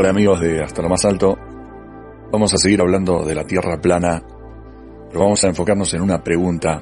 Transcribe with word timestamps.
Hola 0.00 0.10
amigos 0.10 0.40
de 0.40 0.62
Hasta 0.62 0.80
lo 0.80 0.88
más 0.88 1.04
alto. 1.04 1.36
Vamos 2.30 2.54
a 2.54 2.56
seguir 2.56 2.80
hablando 2.80 3.24
de 3.24 3.34
la 3.34 3.42
Tierra 3.42 3.80
plana, 3.80 4.22
pero 5.08 5.22
vamos 5.22 5.42
a 5.42 5.48
enfocarnos 5.48 5.92
en 5.92 6.02
una 6.02 6.22
pregunta 6.22 6.80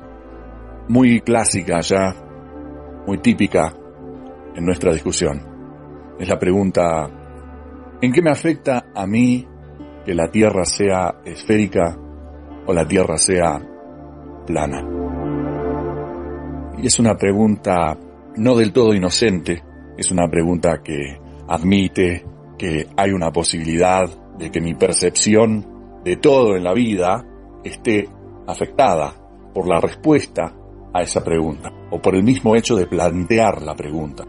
muy 0.89 1.23
clásica 1.23 1.80
ya, 1.80 2.15
muy 3.06 3.16
típica 3.23 3.73
en 4.55 4.66
nuestra 4.66 4.92
discusión. 4.92 5.41
Es 6.20 6.29
la 6.29 6.39
pregunta, 6.39 7.09
¿en 8.02 8.12
qué 8.12 8.20
me 8.20 8.29
afecta 8.29 8.89
a 8.95 9.06
mí 9.06 9.48
que 10.05 10.14
la 10.14 10.30
Tierra 10.30 10.67
sea 10.67 11.23
esférica 11.25 11.97
o 12.67 12.75
la 12.75 12.87
Tierra 12.87 13.17
sea 13.17 13.59
plana? 14.47 14.84
Y 16.77 16.87
es 16.87 16.98
una 16.98 17.17
pregunta 17.17 17.97
no 18.37 18.55
del 18.56 18.75
todo 18.75 18.92
inocente, 18.92 19.64
es 19.97 20.11
una 20.11 20.28
pregunta 20.28 20.83
que 20.84 21.19
admite 21.48 22.35
que 22.59 22.88
hay 22.96 23.10
una 23.10 23.30
posibilidad 23.33 24.08
de 24.39 24.50
que 24.50 24.61
mi 24.61 24.75
percepción 24.75 26.00
de 26.05 26.17
todo 26.17 26.56
en 26.56 26.64
la 26.64 26.72
vida 26.72 27.25
esté 27.64 28.08
afectada 28.47 29.12
por 29.53 29.67
la 29.67 29.80
respuesta 29.80 30.55
a 30.92 31.03
esa 31.03 31.22
pregunta 31.22 31.70
o 31.91 32.00
por 32.00 32.14
el 32.14 32.22
mismo 32.22 32.55
hecho 32.55 32.77
de 32.77 32.86
plantear 32.86 33.62
la 33.62 33.75
pregunta. 33.75 34.25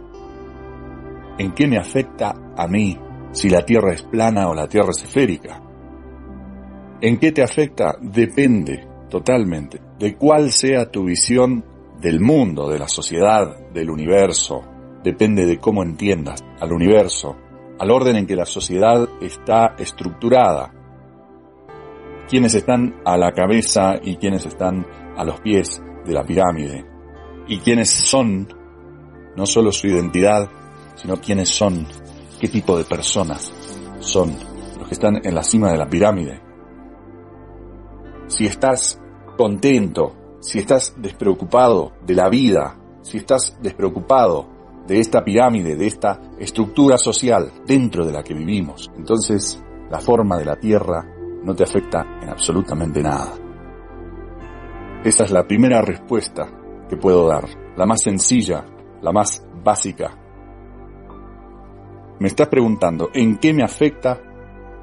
¿En 1.38 1.54
qué 1.54 1.68
me 1.68 1.78
afecta 1.78 2.34
a 2.56 2.68
mí 2.68 2.98
si 3.32 3.50
la 3.50 3.64
Tierra 3.64 3.94
es 3.94 4.02
plana 4.04 4.50
o 4.50 4.56
la 4.56 4.68
Tierra 4.68 4.90
es 4.90 5.04
esférica? 5.04 5.62
¿En 7.00 7.20
qué 7.20 7.32
te 7.32 7.44
afecta? 7.44 7.96
Depende 8.02 8.88
totalmente 9.10 9.80
de 10.00 10.16
cuál 10.16 10.52
sea 10.52 10.90
tu 10.90 11.06
visión 11.06 11.64
del 12.02 12.20
mundo, 12.20 12.70
de 12.70 12.80
la 12.80 12.88
sociedad, 12.88 13.70
del 13.72 13.90
universo. 13.90 14.64
Depende 15.04 15.46
de 15.46 15.60
cómo 15.60 15.84
entiendas 15.84 16.44
al 16.60 16.72
universo, 16.72 17.36
al 17.80 17.92
orden 17.92 18.16
en 18.16 18.28
que 18.28 18.36
la 18.36 18.45
sociedad 18.45 19.08
está 19.22 19.75
estructurada, 19.78 20.73
quienes 22.30 22.56
están 22.56 23.02
a 23.06 23.17
la 23.17 23.31
cabeza 23.31 23.95
y 24.02 24.17
quienes 24.17 24.45
están 24.45 24.86
a 25.16 25.23
los 25.23 25.39
pies 25.42 25.81
de 26.05 26.14
la 26.14 26.23
pirámide, 26.23 26.86
y 27.48 27.59
quienes 27.59 27.89
son, 27.89 28.48
no 29.36 29.45
solo 29.45 29.72
su 29.72 29.88
identidad, 29.88 30.50
sino 30.95 31.17
quiénes 31.17 31.50
son, 31.50 31.88
qué 32.39 32.48
tipo 32.48 32.78
de 32.78 32.83
personas 32.83 33.53
son 34.00 34.36
los 34.78 34.88
que 34.88 34.94
están 34.94 35.22
en 35.23 35.36
la 35.36 35.44
cima 35.44 35.72
de 35.72 35.78
la 35.78 35.88
pirámide. 35.88 36.42
Si 38.28 38.45
estás 38.45 39.00
contento, 39.38 40.38
si 40.42 40.59
estás 40.59 40.95
despreocupado 40.98 41.94
de 42.05 42.16
la 42.16 42.30
vida, 42.30 42.78
si 43.02 43.17
estás 43.17 43.58
despreocupado 43.61 44.57
de 44.88 45.00
esta 45.00 45.24
pirámide, 45.24 45.76
de 45.76 45.88
esta 45.88 46.20
estructura 46.40 46.98
social 46.98 47.52
dentro 47.66 48.06
de 48.06 48.14
la 48.14 48.24
que 48.24 48.34
vivimos. 48.34 48.90
Entonces, 48.96 49.62
la 49.90 50.00
forma 50.00 50.38
de 50.38 50.46
la 50.46 50.56
Tierra 50.56 51.06
no 51.44 51.54
te 51.54 51.64
afecta 51.64 52.06
en 52.22 52.30
absolutamente 52.30 53.02
nada. 53.02 53.34
Esta 55.04 55.23
es 55.26 55.32
la 55.32 55.45
primera 55.45 55.82
respuesta 55.82 56.48
que 56.89 56.98
puedo 56.98 57.28
dar, 57.28 57.45
la 57.76 57.86
más 57.86 58.02
sencilla, 58.02 58.66
la 59.02 59.11
más 59.11 59.45
básica. 59.64 60.17
Me 62.20 62.28
estás 62.28 62.48
preguntando, 62.48 63.10
¿en 63.14 63.38
qué 63.38 63.54
me 63.54 63.64
afecta 63.64 64.22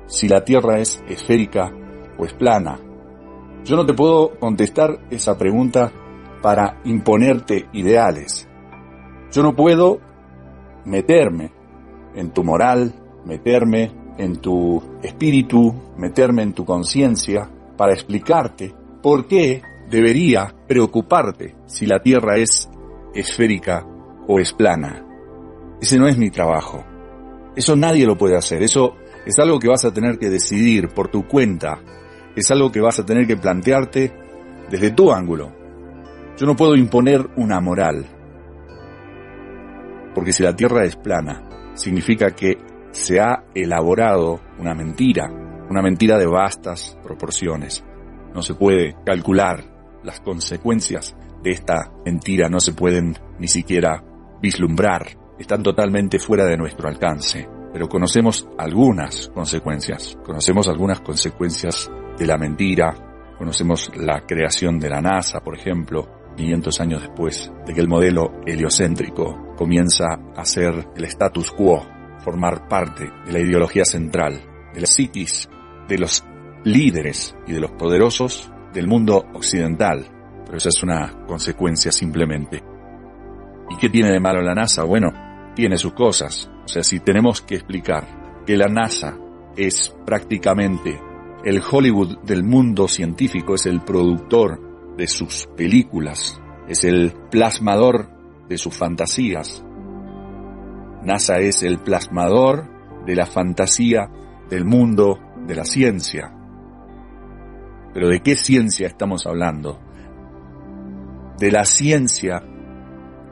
si 0.06 0.28
la 0.28 0.44
Tierra 0.44 0.78
es 0.78 1.02
esférica 1.08 1.72
o 2.18 2.24
es 2.24 2.32
plana? 2.34 2.78
Yo 3.64 3.76
no 3.76 3.86
te 3.86 3.94
puedo 3.94 4.38
contestar 4.38 5.00
esa 5.10 5.36
pregunta 5.36 5.90
para 6.42 6.80
imponerte 6.84 7.68
ideales. 7.72 8.46
Yo 9.32 9.42
no 9.42 9.56
puedo 9.56 10.00
meterme 10.84 11.52
en 12.14 12.30
tu 12.30 12.44
moral, 12.44 12.94
meterme 13.24 13.90
en 14.18 14.36
tu 14.36 14.82
espíritu, 15.02 15.74
meterme 15.96 16.42
en 16.42 16.52
tu 16.52 16.64
conciencia 16.64 17.48
para 17.76 17.92
explicarte 17.92 18.74
por 19.02 19.26
qué 19.26 19.62
debería 19.90 20.54
preocuparte 20.66 21.56
si 21.66 21.86
la 21.86 22.00
Tierra 22.00 22.36
es 22.36 22.68
esférica 23.14 23.86
o 24.26 24.38
es 24.38 24.52
plana. 24.52 25.04
Ese 25.80 25.98
no 25.98 26.08
es 26.08 26.16
mi 26.16 26.30
trabajo. 26.30 26.84
Eso 27.56 27.76
nadie 27.76 28.06
lo 28.06 28.16
puede 28.16 28.36
hacer. 28.36 28.62
Eso 28.62 28.96
es 29.26 29.38
algo 29.38 29.58
que 29.58 29.68
vas 29.68 29.84
a 29.84 29.92
tener 29.92 30.18
que 30.18 30.30
decidir 30.30 30.88
por 30.88 31.08
tu 31.08 31.26
cuenta. 31.26 31.80
Es 32.34 32.50
algo 32.50 32.72
que 32.72 32.80
vas 32.80 32.98
a 32.98 33.06
tener 33.06 33.26
que 33.26 33.36
plantearte 33.36 34.12
desde 34.70 34.90
tu 34.90 35.12
ángulo. 35.12 35.52
Yo 36.36 36.46
no 36.46 36.56
puedo 36.56 36.74
imponer 36.74 37.28
una 37.36 37.60
moral. 37.60 38.06
Porque 40.14 40.32
si 40.32 40.42
la 40.42 40.54
Tierra 40.54 40.84
es 40.84 40.96
plana, 40.96 41.42
significa 41.74 42.30
que 42.30 42.56
se 42.92 43.20
ha 43.20 43.44
elaborado 43.54 44.40
una 44.58 44.74
mentira, 44.74 45.28
una 45.68 45.82
mentira 45.82 46.18
de 46.18 46.26
vastas 46.26 46.96
proporciones. 47.02 47.84
No 48.32 48.42
se 48.42 48.54
puede 48.54 48.96
calcular 49.04 49.64
las 50.02 50.20
consecuencias 50.20 51.16
de 51.42 51.50
esta 51.50 51.92
mentira, 52.04 52.48
no 52.48 52.60
se 52.60 52.72
pueden 52.72 53.16
ni 53.38 53.48
siquiera 53.48 54.02
vislumbrar, 54.40 55.06
están 55.38 55.62
totalmente 55.62 56.18
fuera 56.18 56.44
de 56.44 56.56
nuestro 56.56 56.88
alcance. 56.88 57.48
Pero 57.72 57.88
conocemos 57.88 58.48
algunas 58.56 59.28
consecuencias, 59.34 60.16
conocemos 60.24 60.68
algunas 60.68 61.00
consecuencias 61.00 61.90
de 62.16 62.26
la 62.26 62.38
mentira, 62.38 62.94
conocemos 63.36 63.90
la 63.96 64.24
creación 64.24 64.78
de 64.78 64.90
la 64.90 65.00
NASA, 65.00 65.40
por 65.40 65.56
ejemplo, 65.56 66.08
500 66.36 66.80
años 66.80 67.02
después 67.02 67.52
de 67.66 67.74
que 67.74 67.80
el 67.80 67.88
modelo 67.88 68.40
heliocéntrico 68.46 69.43
comienza 69.56 70.18
a 70.36 70.44
ser 70.44 70.88
el 70.96 71.04
status 71.04 71.50
quo, 71.50 71.86
formar 72.18 72.68
parte 72.68 73.10
de 73.26 73.32
la 73.32 73.40
ideología 73.40 73.84
central, 73.84 74.40
de 74.72 74.80
la 74.80 74.86
psiquis, 74.86 75.48
de 75.88 75.98
los 75.98 76.24
líderes 76.64 77.36
y 77.46 77.52
de 77.52 77.60
los 77.60 77.72
poderosos 77.72 78.50
del 78.72 78.88
mundo 78.88 79.24
occidental. 79.34 80.06
Pero 80.44 80.58
esa 80.58 80.68
es 80.68 80.82
una 80.82 81.24
consecuencia 81.26 81.92
simplemente. 81.92 82.62
¿Y 83.70 83.76
qué 83.76 83.88
tiene 83.88 84.10
de 84.10 84.20
malo 84.20 84.42
la 84.42 84.54
NASA? 84.54 84.84
Bueno, 84.84 85.12
tiene 85.54 85.78
sus 85.78 85.92
cosas. 85.92 86.50
O 86.64 86.68
sea, 86.68 86.82
si 86.82 87.00
tenemos 87.00 87.40
que 87.40 87.54
explicar 87.54 88.42
que 88.46 88.56
la 88.56 88.66
NASA 88.66 89.16
es 89.56 89.94
prácticamente 90.04 91.00
el 91.44 91.60
Hollywood 91.60 92.18
del 92.24 92.42
mundo 92.42 92.88
científico, 92.88 93.54
es 93.54 93.66
el 93.66 93.82
productor 93.82 94.96
de 94.96 95.06
sus 95.06 95.46
películas, 95.56 96.40
es 96.68 96.84
el 96.84 97.12
plasmador 97.30 98.08
de 98.48 98.58
sus 98.58 98.76
fantasías. 98.76 99.64
NASA 101.02 101.38
es 101.38 101.62
el 101.62 101.78
plasmador 101.78 102.68
de 103.04 103.14
la 103.14 103.26
fantasía 103.26 104.10
del 104.48 104.64
mundo 104.64 105.18
de 105.46 105.54
la 105.54 105.64
ciencia. 105.64 106.32
Pero 107.92 108.08
¿de 108.08 108.20
qué 108.20 108.36
ciencia 108.36 108.86
estamos 108.86 109.26
hablando? 109.26 109.80
De 111.38 111.50
la 111.50 111.64
ciencia 111.64 112.42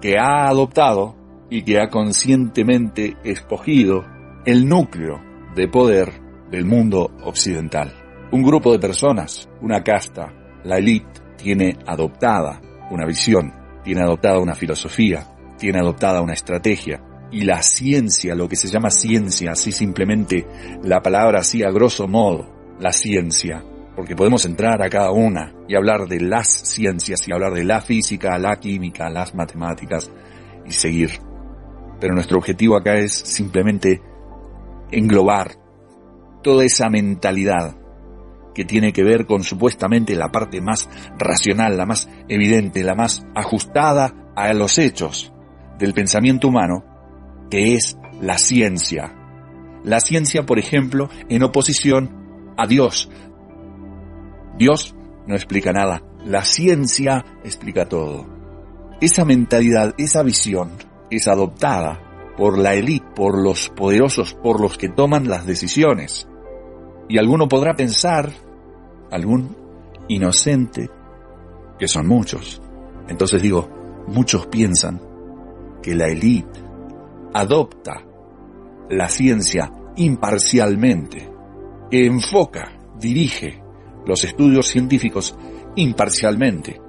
que 0.01 0.19
ha 0.19 0.49
adoptado 0.49 1.17
y 1.51 1.63
que 1.63 1.81
ha 1.81 1.89
conscientemente 1.89 3.17
escogido 3.25 4.05
el 4.45 4.69
núcleo 4.69 5.21
de 5.55 5.69
poder 5.69 6.13
del 6.51 6.65
mundo 6.65 7.11
occidental. 7.25 7.93
Un 8.31 8.43
grupo 8.43 8.73
de 8.73 8.79
personas, 8.79 9.49
una 9.61 9.83
casta, 9.83 10.33
la 10.65 10.79
élite, 10.79 11.21
tiene 11.37 11.77
adoptada 11.87 12.61
una 12.91 13.07
visión, 13.07 13.53
tiene 13.85 14.03
adoptada 14.03 14.39
una 14.39 14.55
filosofía, 14.55 15.27
tiene 15.59 15.81
adoptada 15.81 16.21
una 16.21 16.33
estrategia. 16.33 17.03
Y 17.31 17.43
la 17.43 17.63
ciencia, 17.63 18.35
lo 18.35 18.49
que 18.49 18.57
se 18.57 18.69
llama 18.69 18.91
ciencia, 18.91 19.53
así 19.53 19.73
simplemente 19.73 20.47
la 20.83 21.01
palabra 21.01 21.41
así 21.41 21.63
a 21.63 21.71
grosso 21.71 22.07
modo, 22.07 22.75
la 22.79 22.93
ciencia, 22.93 23.65
porque 23.97 24.15
podemos 24.15 24.45
entrar 24.45 24.83
a 24.83 24.91
cada 24.91 25.11
una 25.13 25.55
y 25.67 25.75
hablar 25.75 26.07
de 26.09 26.21
las 26.21 26.49
ciencias 26.49 27.27
y 27.27 27.33
hablar 27.33 27.55
de 27.55 27.65
la 27.65 27.81
física, 27.81 28.39
la 28.39 28.57
química, 28.57 29.09
las 29.09 29.35
matemáticas 29.35 30.11
y 30.67 30.73
seguir. 30.73 31.11
Pero 32.01 32.15
nuestro 32.15 32.39
objetivo 32.39 32.77
acá 32.77 32.97
es 32.97 33.13
simplemente 33.13 34.03
englobar 34.91 35.53
toda 36.43 36.65
esa 36.65 36.91
mentalidad 36.91 37.77
que 38.55 38.65
tiene 38.65 38.93
que 38.93 39.03
ver 39.03 39.27
con 39.27 39.43
supuestamente 39.43 40.15
la 40.15 40.31
parte 40.31 40.61
más 40.61 40.89
racional, 41.19 41.77
la 41.77 41.87
más 41.87 42.09
evidente, 42.29 42.83
la 42.83 42.95
más 42.95 43.27
ajustada 43.35 44.15
a 44.37 44.53
los 44.53 44.79
hechos 44.79 45.33
del 45.79 45.95
pensamiento 45.95 46.49
humano, 46.49 46.85
que 47.51 47.75
es 47.75 47.97
la 48.21 48.39
ciencia. 48.39 49.15
La 49.85 50.01
ciencia, 50.01 50.47
por 50.47 50.59
ejemplo, 50.59 51.09
en 51.29 51.43
oposición 51.43 52.55
a 52.57 52.67
Dios. 52.67 53.11
Dios 54.57 54.95
no 55.27 55.35
explica 55.35 55.73
nada, 55.73 56.03
la 56.25 56.45
ciencia 56.45 57.25
explica 57.43 57.89
todo. 57.89 58.27
Esa 59.01 59.25
mentalidad, 59.25 59.95
esa 59.99 60.23
visión 60.23 60.71
es 61.11 61.27
adoptada 61.27 62.01
por 62.37 62.59
la 62.59 62.75
élite, 62.75 63.07
por 63.15 63.37
los 63.37 63.69
poderosos, 63.71 64.35
por 64.35 64.61
los 64.61 64.79
que 64.79 64.89
toman 64.89 65.29
las 65.29 65.47
decisiones. 65.47 66.29
Y 67.13 67.19
alguno 67.19 67.47
podrá 67.47 67.75
pensar, 67.75 68.33
algún 69.11 69.55
inocente, 70.09 70.89
que 71.79 71.87
son 71.87 72.09
muchos. 72.09 72.63
Entonces 73.07 73.43
digo, 73.43 73.69
muchos 74.07 74.47
piensan 74.47 74.99
que 75.83 75.95
la 75.95 76.07
élite 76.07 76.59
adopta 77.35 78.03
la 78.89 79.11
ciencia 79.11 79.71
imparcialmente, 79.97 81.31
que 81.91 82.07
enfoca, 82.07 82.81
dirige 82.99 83.63
los 84.07 84.25
estudios 84.25 84.69
científicos 84.69 85.37
imparcialmente, 85.77 86.81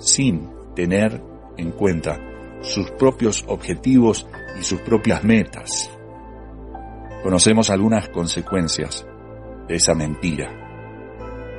sin 0.00 0.50
tener 0.74 1.22
en 1.56 1.70
cuenta 1.70 2.18
sus 2.62 2.90
propios 2.90 3.44
objetivos 3.46 4.26
y 4.58 4.64
sus 4.64 4.80
propias 4.80 5.22
metas. 5.22 5.88
Conocemos 7.22 7.70
algunas 7.70 8.08
consecuencias 8.08 9.06
de 9.68 9.76
esa 9.76 9.94
mentira. 9.94 10.50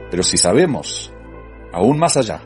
Pero 0.10 0.24
si 0.24 0.38
sabemos, 0.38 1.14
aún 1.72 2.00
más 2.00 2.18
allá, 2.18 2.42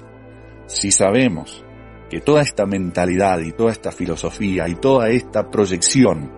si 0.68 0.92
sabemos 0.92 1.64
que 2.10 2.22
toda 2.22 2.42
esta 2.42 2.66
mentalidad 2.66 3.40
y 3.40 3.54
toda 3.54 3.72
esta 3.72 3.92
filosofía 3.92 4.68
y 4.68 4.76
toda 4.76 5.10
esta 5.10 5.50
proyección 5.50 6.32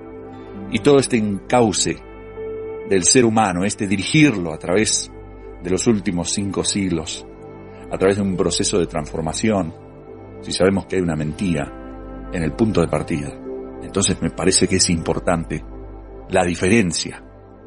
y 0.72 0.80
todo 0.80 1.00
este 1.00 1.18
encauce 1.18 1.98
del 2.89 3.04
ser 3.04 3.25
humano, 3.25 3.66
este 3.66 3.88
dirigirlo 3.88 4.54
a 4.54 4.57
través 4.57 5.12
de 5.63 5.69
los 5.69 5.88
últimos 5.88 6.31
cinco 6.31 6.63
siglos, 6.63 7.25
a 7.92 7.98
través 7.98 8.18
de 8.18 8.22
un 8.22 8.38
proceso 8.38 8.77
de 8.77 8.88
transformación, 8.88 9.74
si 10.42 10.51
sabemos 10.51 10.86
que 10.86 10.98
hay 10.98 11.01
una 11.01 11.16
mentira 11.16 12.30
en 12.31 12.44
el 12.44 12.54
punto 12.54 12.81
de 12.81 12.88
partida, 12.88 13.33
entonces 13.81 14.22
me 14.22 14.30
parece 14.30 14.68
que 14.68 14.77
es 14.77 14.89
importante 14.89 15.63
la 16.30 16.44
diferencia, 16.44 17.24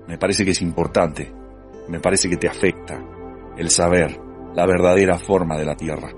me 0.07 0.19
parece 0.19 0.45
que 0.45 0.53
es 0.53 0.63
importante, 0.63 1.33
me 1.89 2.01
parece 2.01 2.29
que 2.29 2.37
te 2.37 2.49
afecta 2.49 3.03
el 3.57 3.71
saber 3.71 4.21
la 4.55 4.67
verdadera 4.67 5.19
forma 5.19 5.57
de 5.57 5.65
la 5.65 5.77
Tierra. 5.77 6.11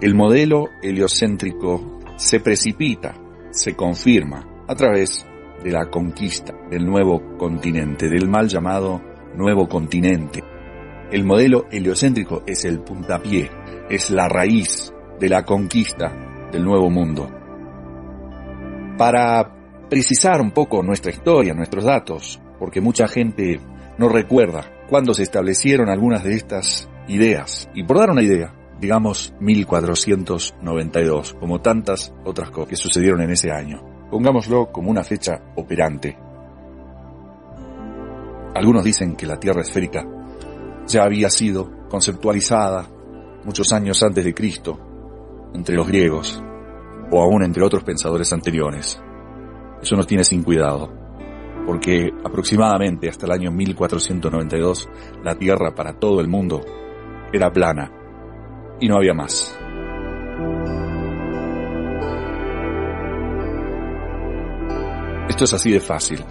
El 0.00 0.14
modelo 0.14 0.68
heliocéntrico 0.82 1.98
se 2.16 2.40
precipita, 2.40 3.14
se 3.50 3.74
confirma 3.74 4.64
a 4.68 4.74
través 4.74 5.26
de 5.62 5.70
la 5.70 5.90
conquista 5.90 6.54
del 6.70 6.86
nuevo 6.86 7.36
continente, 7.36 8.08
del 8.08 8.28
mal 8.28 8.48
llamado 8.48 9.00
nuevo 9.34 9.68
continente. 9.68 10.42
El 11.10 11.24
modelo 11.24 11.66
heliocéntrico 11.70 12.42
es 12.46 12.64
el 12.64 12.80
puntapié, 12.80 13.50
es 13.88 14.10
la 14.10 14.28
raíz 14.28 14.92
de 15.18 15.28
la 15.28 15.44
conquista 15.44 16.48
del 16.52 16.64
nuevo 16.64 16.90
mundo. 16.90 17.28
Para 18.96 19.50
precisar 19.88 20.40
un 20.40 20.50
poco 20.50 20.82
nuestra 20.82 21.10
historia, 21.10 21.54
nuestros 21.54 21.84
datos, 21.84 22.40
porque 22.58 22.80
mucha 22.80 23.08
gente 23.08 23.58
no 23.98 24.08
recuerda 24.08 24.70
cuándo 24.88 25.12
se 25.12 25.24
establecieron 25.24 25.88
algunas 25.88 26.24
de 26.24 26.34
estas 26.34 26.88
ideas. 27.08 27.68
Y 27.74 27.82
por 27.82 27.98
dar 27.98 28.10
una 28.10 28.22
idea, 28.22 28.54
digamos 28.80 29.34
1492, 29.40 31.34
como 31.34 31.60
tantas 31.60 32.14
otras 32.24 32.50
cosas 32.50 32.70
que 32.70 32.76
sucedieron 32.76 33.20
en 33.20 33.30
ese 33.30 33.50
año. 33.50 33.82
Pongámoslo 34.10 34.70
como 34.72 34.90
una 34.90 35.04
fecha 35.04 35.42
operante. 35.56 36.16
Algunos 38.54 38.84
dicen 38.84 39.16
que 39.16 39.26
la 39.26 39.38
Tierra 39.38 39.62
esférica 39.62 40.06
ya 40.86 41.02
había 41.04 41.28
sido 41.28 41.70
conceptualizada 41.88 42.86
muchos 43.44 43.72
años 43.72 44.02
antes 44.02 44.24
de 44.24 44.34
Cristo 44.34 44.78
entre 45.54 45.76
los 45.76 45.86
griegos 45.86 46.42
o 47.10 47.22
aún 47.22 47.42
entre 47.42 47.64
otros 47.64 47.84
pensadores 47.84 48.32
anteriores. 48.32 49.00
Eso 49.82 49.96
nos 49.96 50.06
tiene 50.06 50.24
sin 50.24 50.42
cuidado, 50.42 50.92
porque 51.68 52.10
aproximadamente 52.24 53.10
hasta 53.10 53.26
el 53.26 53.32
año 53.32 53.50
1492 53.50 54.88
la 55.22 55.36
Tierra 55.36 55.74
para 55.74 55.92
todo 55.92 56.22
el 56.22 56.26
mundo 56.26 56.64
era 57.30 57.52
plana 57.52 57.92
y 58.80 58.88
no 58.88 58.96
había 58.96 59.12
más. 59.12 59.54
Esto 65.28 65.44
es 65.44 65.52
así 65.52 65.70
de 65.70 65.80
fácil. 65.80 66.24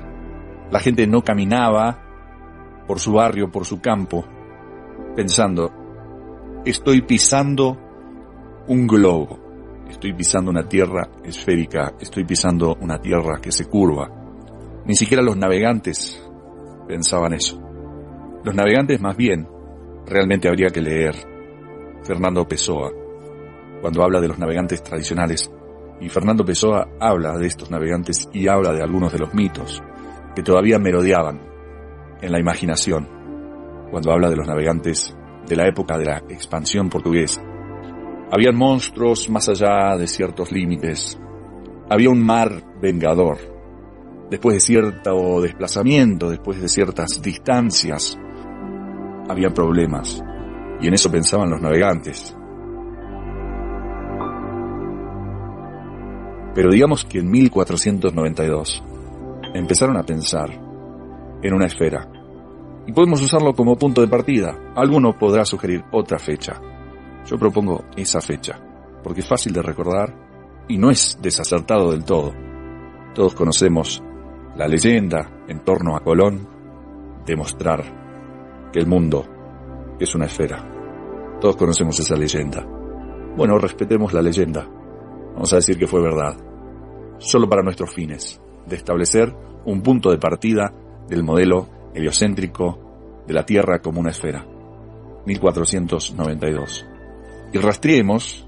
La 0.71 0.79
gente 0.79 1.05
no 1.05 1.23
caminaba 1.23 2.83
por 2.87 2.99
su 2.99 3.13
barrio, 3.13 3.51
por 3.51 3.63
su 3.63 3.79
campo, 3.79 4.25
pensando, 5.15 5.71
estoy 6.65 7.03
pisando 7.03 7.77
un 8.67 8.87
globo, 8.87 9.85
estoy 9.87 10.13
pisando 10.13 10.49
una 10.49 10.67
tierra 10.67 11.11
esférica, 11.23 11.93
estoy 11.99 12.25
pisando 12.25 12.75
una 12.81 12.97
tierra 12.97 13.39
que 13.39 13.51
se 13.51 13.65
curva. 13.65 14.26
Ni 14.87 14.95
siquiera 14.95 15.21
los 15.21 15.35
navegantes 15.35 16.23
pensaban 16.87 17.33
eso. 17.33 17.61
Los 18.43 18.55
navegantes 18.55 19.01
más 19.01 19.17
bien, 19.17 19.47
realmente 20.05 20.47
habría 20.47 20.69
que 20.69 20.81
leer 20.81 21.13
Fernando 22.03 22.47
Pessoa, 22.47 22.91
cuando 23.81 24.01
habla 24.01 24.21
de 24.21 24.29
los 24.29 24.39
navegantes 24.39 24.81
tradicionales, 24.81 25.51
y 25.99 26.07
Fernando 26.07 26.45
Pessoa 26.45 26.87
habla 26.99 27.37
de 27.37 27.47
estos 27.47 27.69
navegantes 27.69 28.29
y 28.31 28.47
habla 28.47 28.71
de 28.71 28.81
algunos 28.81 29.11
de 29.11 29.19
los 29.19 29.33
mitos 29.33 29.81
que 30.35 30.43
todavía 30.43 30.79
merodeaban 30.79 31.41
en 32.21 32.31
la 32.31 32.39
imaginación 32.39 33.09
cuando 33.91 34.11
habla 34.11 34.29
de 34.29 34.35
los 34.35 34.47
navegantes 34.47 35.15
de 35.47 35.55
la 35.55 35.67
época 35.67 35.97
de 35.97 36.05
la 36.05 36.17
expansión 36.29 36.89
portuguesa. 36.89 37.41
Habían 38.31 38.55
monstruos 38.55 39.29
más 39.29 39.49
allá 39.49 39.97
de 39.97 40.07
ciertos 40.07 40.51
límites. 40.51 41.19
Había 41.89 42.09
un 42.09 42.23
mar 42.23 42.51
vengador. 42.81 43.56
Después 44.29 44.55
de 44.55 44.59
cierto 44.59 45.41
desplazamiento, 45.41 46.29
después 46.29 46.61
de 46.61 46.67
ciertas 46.67 47.21
distancias, 47.21 48.19
había 49.29 49.53
problemas. 49.53 50.21
Y 50.81 50.87
en 50.87 50.93
eso 50.93 51.09
pensaban 51.09 51.49
los 51.49 51.61
navegantes. 51.61 52.35
Pero 56.53 56.69
digamos 56.71 57.05
que 57.05 57.19
en 57.19 57.29
1492 57.29 58.83
empezaron 59.53 59.95
a 59.95 60.03
pensar 60.03 60.49
en 61.41 61.53
una 61.53 61.67
esfera. 61.67 62.09
Y 62.85 62.91
podemos 62.91 63.21
usarlo 63.21 63.53
como 63.53 63.77
punto 63.77 64.01
de 64.01 64.07
partida. 64.07 64.57
Alguno 64.75 65.17
podrá 65.17 65.45
sugerir 65.45 65.83
otra 65.91 66.19
fecha. 66.19 66.59
Yo 67.25 67.37
propongo 67.37 67.85
esa 67.95 68.21
fecha, 68.21 68.59
porque 69.03 69.21
es 69.21 69.27
fácil 69.27 69.53
de 69.53 69.61
recordar 69.61 70.13
y 70.67 70.77
no 70.77 70.89
es 70.89 71.17
desacertado 71.21 71.91
del 71.91 72.03
todo. 72.03 72.33
Todos 73.13 73.33
conocemos 73.35 74.03
la 74.57 74.67
leyenda 74.67 75.43
en 75.47 75.63
torno 75.63 75.95
a 75.95 75.99
Colón, 75.99 76.47
demostrar 77.25 77.83
que 78.73 78.79
el 78.79 78.87
mundo 78.87 79.23
es 79.99 80.15
una 80.15 80.25
esfera. 80.25 81.37
Todos 81.39 81.55
conocemos 81.55 81.99
esa 81.99 82.15
leyenda. 82.15 82.65
Bueno, 83.35 83.59
respetemos 83.59 84.13
la 84.13 84.21
leyenda. 84.21 84.67
Vamos 85.35 85.53
a 85.53 85.57
decir 85.57 85.77
que 85.77 85.85
fue 85.85 86.01
verdad 86.01 86.35
solo 87.19 87.47
para 87.47 87.61
nuestros 87.61 87.93
fines, 87.93 88.41
de 88.65 88.75
establecer 88.75 89.33
un 89.65 89.81
punto 89.81 90.09
de 90.09 90.17
partida 90.17 90.73
del 91.07 91.23
modelo 91.23 91.67
heliocéntrico 91.93 93.23
de 93.27 93.33
la 93.33 93.45
Tierra 93.45 93.79
como 93.79 93.99
una 93.99 94.09
esfera. 94.09 94.45
1492. 95.25 96.85
Y 97.53 97.57
rastreemos 97.59 98.47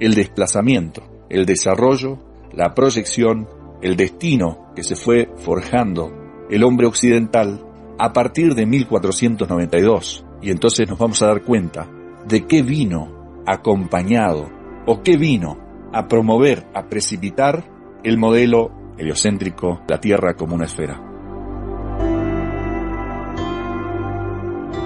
el 0.00 0.14
desplazamiento, 0.14 1.02
el 1.30 1.46
desarrollo, 1.46 2.18
la 2.52 2.74
proyección, 2.74 3.48
el 3.82 3.96
destino 3.96 4.72
que 4.74 4.82
se 4.82 4.96
fue 4.96 5.30
forjando 5.36 6.12
el 6.50 6.64
hombre 6.64 6.86
occidental 6.86 7.60
a 7.98 8.12
partir 8.12 8.54
de 8.54 8.66
1492. 8.66 10.24
Y 10.42 10.50
entonces 10.50 10.88
nos 10.88 10.98
vamos 10.98 11.22
a 11.22 11.26
dar 11.26 11.42
cuenta 11.42 11.88
de 12.26 12.46
qué 12.46 12.62
vino 12.62 13.42
acompañado 13.46 14.48
o 14.86 15.02
qué 15.02 15.16
vino 15.16 15.58
a 15.92 16.08
promover, 16.08 16.66
a 16.74 16.88
precipitar 16.88 17.64
el 18.02 18.18
modelo 18.18 18.70
heliocéntrico, 18.96 19.82
la 19.88 20.00
Tierra 20.00 20.34
como 20.34 20.54
una 20.54 20.64
esfera. 20.64 21.00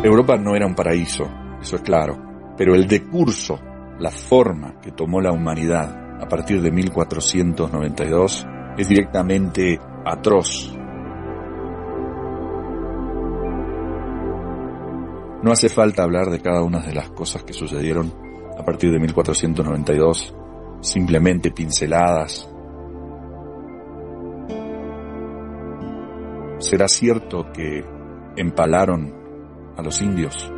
Europa 0.03 0.37
no 0.37 0.55
era 0.55 0.67
un 0.67 0.75
paraíso, 0.75 1.29
eso 1.61 1.77
es 1.77 1.83
claro, 1.83 2.53
pero 2.57 2.75
el 2.75 2.87
decurso, 2.87 3.59
la 3.99 4.11
forma 4.11 4.81
que 4.81 4.93
tomó 4.93 5.21
la 5.21 5.33
humanidad 5.33 6.21
a 6.23 6.29
partir 6.29 6.61
de 6.61 6.71
1492 6.71 8.47
es 8.77 8.89
directamente 8.89 9.79
atroz. 10.05 10.77
No 15.43 15.53
hace 15.53 15.69
falta 15.69 16.03
hablar 16.03 16.31
de 16.31 16.41
cada 16.41 16.63
una 16.63 16.81
de 16.81 16.95
las 16.95 17.11
cosas 17.11 17.45
que 17.45 17.53
sucedieron 17.53 18.13
a 18.59 18.65
partir 18.65 18.91
de 18.91 18.99
1492, 18.99 20.35
simplemente 20.81 21.51
pinceladas 21.51 22.49
¿Será 26.65 26.89
cierto 26.89 27.53
que 27.53 27.85
empalaron 28.37 29.13
a 29.77 29.83
los 29.83 30.01
indios, 30.01 30.51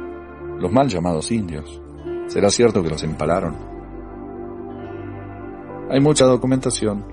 los 0.57 0.71
mal 0.71 0.87
llamados 0.87 1.33
indios? 1.33 1.83
¿Será 2.29 2.49
cierto 2.49 2.81
que 2.81 2.91
los 2.91 3.03
empalaron? 3.03 3.57
Hay 5.91 6.01
mucha 6.01 6.27
documentación 6.27 7.05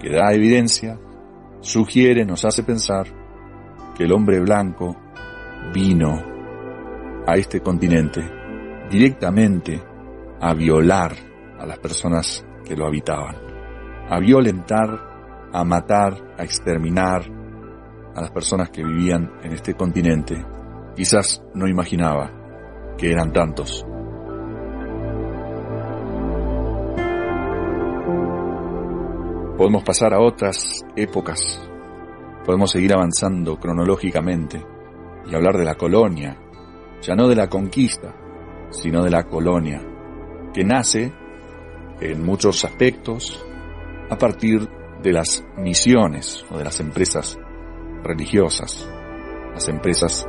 que 0.00 0.10
da 0.10 0.32
evidencia, 0.32 0.98
sugiere, 1.60 2.24
nos 2.24 2.44
hace 2.44 2.62
pensar 2.62 3.06
que 3.94 4.04
el 4.04 4.12
hombre 4.12 4.40
blanco 4.40 4.96
vino 5.72 6.22
a 7.26 7.36
este 7.36 7.60
continente 7.60 8.22
directamente 8.90 9.80
a 10.40 10.54
violar 10.54 11.12
a 11.58 11.66
las 11.66 11.78
personas 11.78 12.44
que 12.64 12.74
lo 12.74 12.86
habitaban, 12.86 13.36
a 14.08 14.18
violentar, 14.18 15.50
a 15.52 15.64
matar, 15.64 16.34
a 16.38 16.44
exterminar 16.44 17.22
a 18.14 18.22
las 18.22 18.30
personas 18.30 18.70
que 18.70 18.82
vivían 18.82 19.30
en 19.42 19.52
este 19.52 19.74
continente. 19.74 20.42
Quizás 20.96 21.42
no 21.54 21.68
imaginaba 21.68 22.32
que 22.96 23.12
eran 23.12 23.32
tantos. 23.32 23.86
Podemos 29.60 29.84
pasar 29.84 30.14
a 30.14 30.20
otras 30.22 30.86
épocas, 30.96 31.60
podemos 32.46 32.70
seguir 32.70 32.94
avanzando 32.94 33.58
cronológicamente 33.58 34.64
y 35.26 35.34
hablar 35.34 35.58
de 35.58 35.66
la 35.66 35.74
colonia, 35.74 36.34
ya 37.02 37.14
no 37.14 37.28
de 37.28 37.36
la 37.36 37.50
conquista, 37.50 38.16
sino 38.70 39.04
de 39.04 39.10
la 39.10 39.24
colonia, 39.24 39.82
que 40.54 40.64
nace 40.64 41.12
en 42.00 42.24
muchos 42.24 42.64
aspectos 42.64 43.44
a 44.08 44.16
partir 44.16 44.66
de 45.02 45.12
las 45.12 45.44
misiones 45.58 46.42
o 46.50 46.56
de 46.56 46.64
las 46.64 46.80
empresas 46.80 47.38
religiosas, 48.02 48.90
las 49.52 49.68
empresas 49.68 50.26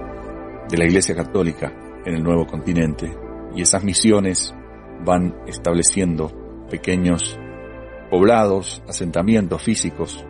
de 0.70 0.78
la 0.78 0.84
Iglesia 0.84 1.16
Católica 1.16 1.72
en 2.06 2.16
el 2.16 2.22
nuevo 2.22 2.46
continente, 2.46 3.18
y 3.56 3.62
esas 3.62 3.82
misiones 3.86 4.54
van 5.06 5.34
estableciendo 5.48 6.68
pequeños 6.70 7.40
poblados, 8.12 8.84
asentamientos 8.88 9.64
físicos. 9.64 10.24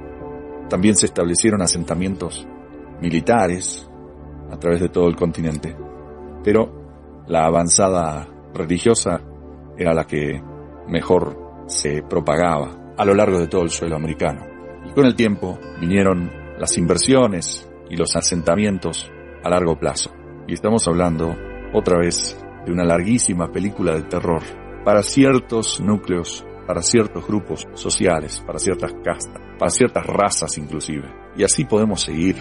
También 0.69 0.95
se 0.95 1.07
establecieron 1.07 1.61
asentamientos 1.61 2.47
militares 3.01 3.89
a 4.51 4.57
través 4.57 4.79
de 4.79 4.89
todo 4.89 5.07
el 5.07 5.15
continente. 5.15 5.75
Pero 6.43 7.23
la 7.27 7.45
avanzada 7.45 8.27
religiosa 8.53 9.21
era 9.77 9.93
la 9.93 10.05
que 10.05 10.41
mejor 10.88 11.65
se 11.67 12.03
propagaba 12.03 12.93
a 12.97 13.03
lo 13.03 13.15
largo 13.15 13.39
de 13.39 13.47
todo 13.47 13.63
el 13.63 13.69
suelo 13.69 13.95
americano. 13.95 14.45
Y 14.85 14.91
con 14.93 15.05
el 15.05 15.15
tiempo 15.15 15.57
vinieron 15.79 16.31
las 16.59 16.77
inversiones 16.77 17.67
y 17.89 17.95
los 17.95 18.15
asentamientos 18.15 19.11
a 19.43 19.50
largo 19.50 19.77
plazo. 19.79 20.11
Y 20.47 20.53
estamos 20.53 20.88
hablando 20.88 21.35
otra 21.73 21.97
vez 21.97 22.38
de 22.65 22.71
una 22.71 22.83
larguísima 22.83 23.51
película 23.51 23.95
de 23.95 24.03
terror 24.03 24.43
para 24.85 25.01
ciertos 25.01 25.79
núcleos, 25.81 26.45
para 26.71 26.83
ciertos 26.83 27.27
grupos 27.27 27.67
sociales, 27.73 28.41
para 28.47 28.57
ciertas 28.57 28.93
castas, 29.03 29.41
para 29.59 29.69
ciertas 29.69 30.05
razas 30.05 30.57
inclusive. 30.57 31.13
Y 31.35 31.43
así 31.43 31.65
podemos 31.65 31.99
seguir. 31.99 32.37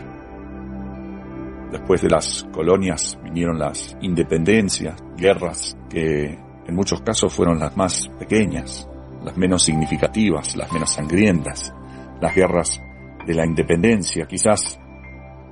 Después 1.73 2.01
de 2.01 2.11
las 2.11 2.47
colonias 2.53 3.19
vinieron 3.25 3.59
las 3.59 3.97
independencias, 4.01 4.95
guerras 5.17 5.77
que 5.89 6.27
en 6.65 6.75
muchos 6.77 7.01
casos 7.01 7.35
fueron 7.35 7.59
las 7.59 7.77
más 7.77 8.09
pequeñas, 8.21 8.89
las 9.25 9.37
menos 9.37 9.65
significativas, 9.65 10.55
las 10.55 10.73
menos 10.73 10.93
sangrientas, 10.93 11.75
las 12.21 12.33
guerras 12.33 12.81
de 13.27 13.35
la 13.35 13.45
independencia, 13.45 14.27
quizás 14.29 14.79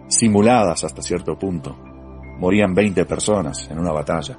simuladas 0.06 0.84
hasta 0.84 1.02
cierto 1.02 1.36
punto. 1.36 1.76
Morían 2.38 2.74
20 2.74 3.06
personas 3.06 3.68
en 3.72 3.80
una 3.80 3.90
batalla 3.90 4.38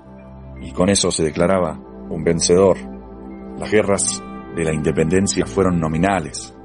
y 0.62 0.72
con 0.72 0.88
eso 0.88 1.12
se 1.12 1.26
declaraba 1.26 1.78
un 2.10 2.24
vencedor. 2.24 2.78
Las 3.58 3.70
guerras 3.70 4.24
de 4.56 4.64
la 4.64 4.74
independencia 4.74 5.46
fueron 5.46 5.80
nominales, 5.80 6.56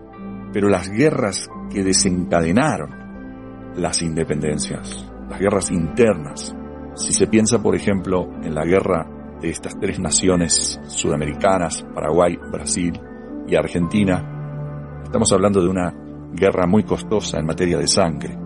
pero 0.52 0.68
las 0.68 0.88
guerras 0.88 1.48
que 1.70 1.82
desencadenaron 1.82 3.74
las 3.76 4.02
independencias, 4.02 5.10
las 5.28 5.38
guerras 5.38 5.70
internas, 5.70 6.54
si 6.94 7.12
se 7.12 7.26
piensa 7.26 7.60
por 7.62 7.74
ejemplo 7.74 8.30
en 8.42 8.54
la 8.54 8.64
guerra 8.64 9.06
de 9.40 9.50
estas 9.50 9.78
tres 9.78 9.98
naciones 9.98 10.80
sudamericanas, 10.86 11.84
Paraguay, 11.94 12.36
Brasil 12.52 13.00
y 13.46 13.56
Argentina, 13.56 15.02
estamos 15.02 15.32
hablando 15.32 15.60
de 15.60 15.68
una 15.68 15.92
guerra 16.32 16.66
muy 16.66 16.84
costosa 16.84 17.38
en 17.38 17.46
materia 17.46 17.78
de 17.78 17.86
sangre. 17.86 18.38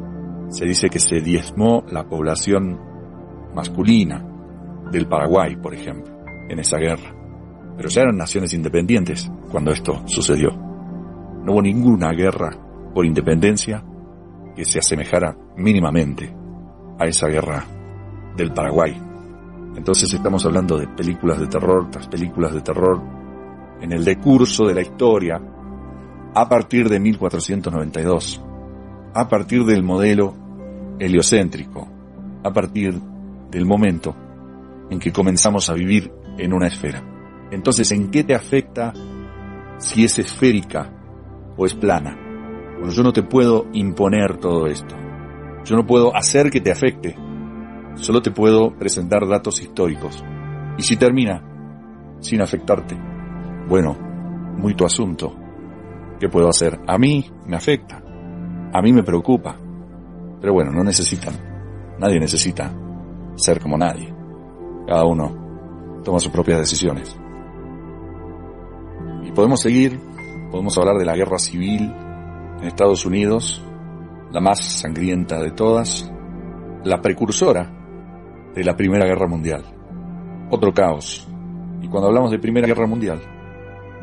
Se 0.49 0.65
dice 0.65 0.89
que 0.89 0.99
se 0.99 1.21
diezmó 1.21 1.85
la 1.91 2.09
población 2.09 2.81
masculina 3.55 4.25
del 4.91 5.07
Paraguay, 5.07 5.57
por 5.57 5.75
ejemplo, 5.75 6.15
en 6.49 6.59
esa 6.59 6.79
guerra. 6.79 7.18
Pero 7.79 7.89
ya 7.89 8.03
eran 8.03 8.17
naciones 8.17 8.53
independientes 8.55 9.31
cuando 9.53 9.71
esto 9.71 10.03
sucedió. 10.07 10.51
No 10.51 11.53
hubo 11.53 11.63
ninguna 11.63 12.11
guerra 12.13 12.51
por 12.93 13.07
independencia 13.07 13.85
que 14.57 14.65
se 14.65 14.81
asemejara 14.81 15.37
mínimamente 15.57 16.35
a 16.99 17.07
esa 17.07 17.29
guerra 17.29 17.65
del 18.37 18.53
Paraguay. 18.53 19.01
Entonces 19.77 20.13
estamos 20.13 20.45
hablando 20.45 20.77
de 20.77 20.89
películas 20.89 21.39
de 21.39 21.47
terror 21.47 21.89
tras 21.89 22.09
películas 22.09 22.53
de 22.53 22.63
terror 22.63 23.01
en 23.81 23.93
el 23.93 24.05
decurso 24.05 24.67
de 24.67 24.75
la 24.75 24.83
historia 24.83 25.41
a 26.35 26.49
partir 26.49 26.89
de 26.89 26.99
1492, 26.99 28.41
a 29.15 29.29
partir 29.29 29.65
del 29.65 29.85
modelo 29.85 30.35
heliocéntrico, 30.99 31.89
a 32.43 32.53
partir 32.53 33.01
del 33.53 33.67
momento 33.67 34.17
en 34.91 34.99
que 34.99 35.13
comenzamos 35.13 35.71
a 35.71 35.75
vivir 35.75 36.13
en 36.39 36.53
una 36.53 36.67
esfera. 36.67 37.18
Entonces, 37.51 37.91
¿en 37.93 38.11
qué 38.11 38.25
te 38.25 38.35
afecta 38.35 38.93
si 39.79 40.05
es 40.05 40.19
esférica 40.19 40.93
o 41.57 41.67
es 41.67 41.75
plana? 41.75 42.17
Bueno, 42.79 42.93
yo 42.93 43.03
no 43.03 43.13
te 43.13 43.23
puedo 43.23 43.67
imponer 43.73 44.37
todo 44.39 44.67
esto. 44.67 44.95
Yo 45.65 45.77
no 45.77 45.87
puedo 45.87 46.15
hacer 46.15 46.51
que 46.51 46.61
te 46.61 46.71
afecte. 46.71 47.17
Solo 47.95 48.23
te 48.23 48.31
puedo 48.31 48.77
presentar 48.77 49.27
datos 49.27 49.61
históricos. 49.61 50.25
Y 50.77 50.83
si 50.83 50.97
termina 50.97 51.43
sin 52.21 52.41
afectarte, 52.41 52.97
bueno, 53.69 53.97
muy 54.57 54.75
tu 54.75 54.85
asunto. 54.85 55.35
¿Qué 56.21 56.29
puedo 56.29 56.49
hacer? 56.49 56.79
A 56.87 56.99
mí 56.99 57.25
me 57.47 57.57
afecta. 57.57 58.03
A 58.73 58.83
mí 58.83 58.93
me 58.93 59.03
preocupa. 59.03 59.57
Pero 60.41 60.53
bueno, 60.53 60.71
no 60.71 60.85
necesitan. 60.85 61.35
Nadie 61.99 62.21
necesita 62.21 62.73
ser 63.35 63.61
como 63.61 63.77
nadie. 63.77 64.15
Cada 64.87 65.05
uno 65.05 66.01
toma 66.05 66.21
sus 66.21 66.33
propias 66.33 66.61
decisiones. 66.61 67.19
Podemos 69.39 69.61
seguir, 69.61 70.01
podemos 70.51 70.77
hablar 70.79 70.97
de 70.97 71.05
la 71.05 71.15
guerra 71.15 71.39
civil 71.39 71.95
en 72.61 72.65
Estados 72.67 73.07
Unidos, 73.07 73.65
la 74.33 74.41
más 74.41 74.59
sangrienta 74.59 75.41
de 75.41 75.53
todas, 75.53 76.13
la 76.83 77.01
precursora 77.01 77.71
de 78.53 78.65
la 78.65 78.75
Primera 78.75 79.07
Guerra 79.07 79.29
Mundial. 79.29 79.63
Otro 80.51 80.75
caos. 80.75 81.29
Y 81.81 81.87
cuando 81.87 82.09
hablamos 82.09 82.33
de 82.33 82.41
Primera 82.41 82.67
Guerra 82.67 82.89
Mundial, 82.89 83.21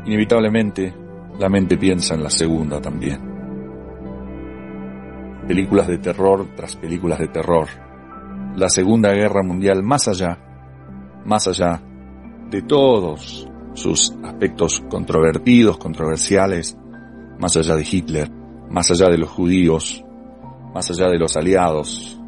inevitablemente 0.06 0.94
la 1.38 1.50
mente 1.50 1.76
piensa 1.76 2.14
en 2.14 2.22
la 2.22 2.30
segunda 2.30 2.80
también. 2.80 3.20
Películas 5.46 5.86
de 5.86 5.98
terror 5.98 6.46
tras 6.56 6.76
películas 6.76 7.18
de 7.18 7.28
terror. 7.28 7.66
La 8.56 8.70
Segunda 8.70 9.12
Guerra 9.12 9.42
Mundial 9.42 9.82
más 9.82 10.08
allá, 10.08 10.38
más 11.26 11.46
allá 11.46 11.82
de 12.48 12.62
todos 12.62 13.50
sus 13.76 14.14
aspectos 14.24 14.82
controvertidos, 14.88 15.78
controversiales, 15.78 16.76
más 17.38 17.56
allá 17.56 17.76
de 17.76 17.86
Hitler, 17.90 18.30
más 18.70 18.90
allá 18.90 19.08
de 19.08 19.18
los 19.18 19.28
judíos, 19.28 20.04
más 20.74 20.90
allá 20.90 21.08
de 21.08 21.18
los 21.18 21.36
aliados, 21.36 22.18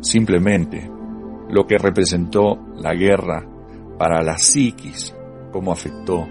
simplemente 0.00 0.90
lo 1.50 1.66
que 1.66 1.78
representó 1.78 2.58
la 2.76 2.94
guerra 2.94 3.46
para 3.98 4.22
la 4.22 4.38
psiquis, 4.38 5.14
cómo 5.52 5.72
afectó 5.72 6.26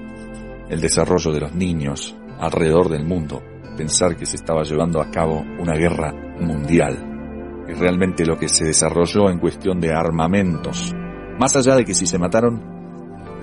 el 0.69 0.81
desarrollo 0.81 1.31
de 1.31 1.39
los 1.39 1.53
niños, 1.53 2.15
alrededor 2.39 2.89
del 2.89 3.05
mundo 3.05 3.41
pensar 3.75 4.15
que 4.15 4.25
se 4.25 4.35
estaba 4.35 4.63
llevando 4.63 5.01
a 5.01 5.09
cabo 5.09 5.43
una 5.59 5.73
guerra 5.73 6.13
mundial. 6.39 7.65
Y 7.67 7.73
realmente 7.73 8.25
lo 8.25 8.37
que 8.37 8.49
se 8.49 8.65
desarrolló 8.65 9.29
en 9.29 9.39
cuestión 9.39 9.79
de 9.79 9.93
armamentos, 9.93 10.93
más 11.39 11.55
allá 11.55 11.75
de 11.75 11.85
que 11.85 11.95
si 11.95 12.05
se 12.05 12.19
mataron 12.19 12.72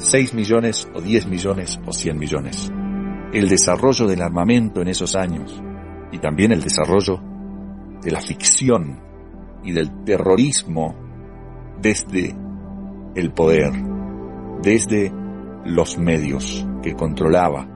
6 0.00 0.32
millones 0.32 0.88
o 0.94 1.00
10 1.02 1.26
millones 1.26 1.78
o 1.84 1.92
100 1.92 2.18
millones. 2.18 2.72
El 3.34 3.50
desarrollo 3.50 4.06
del 4.06 4.22
armamento 4.22 4.80
en 4.80 4.88
esos 4.88 5.14
años 5.14 5.62
y 6.10 6.18
también 6.18 6.52
el 6.52 6.62
desarrollo 6.62 7.20
de 8.02 8.10
la 8.10 8.20
ficción 8.22 8.98
y 9.62 9.72
del 9.72 10.04
terrorismo 10.04 10.96
desde 11.82 12.34
el 13.14 13.30
poder, 13.32 13.72
desde 14.62 15.12
los 15.66 15.98
medios 15.98 16.66
que 16.82 16.94
controlaba 16.94 17.68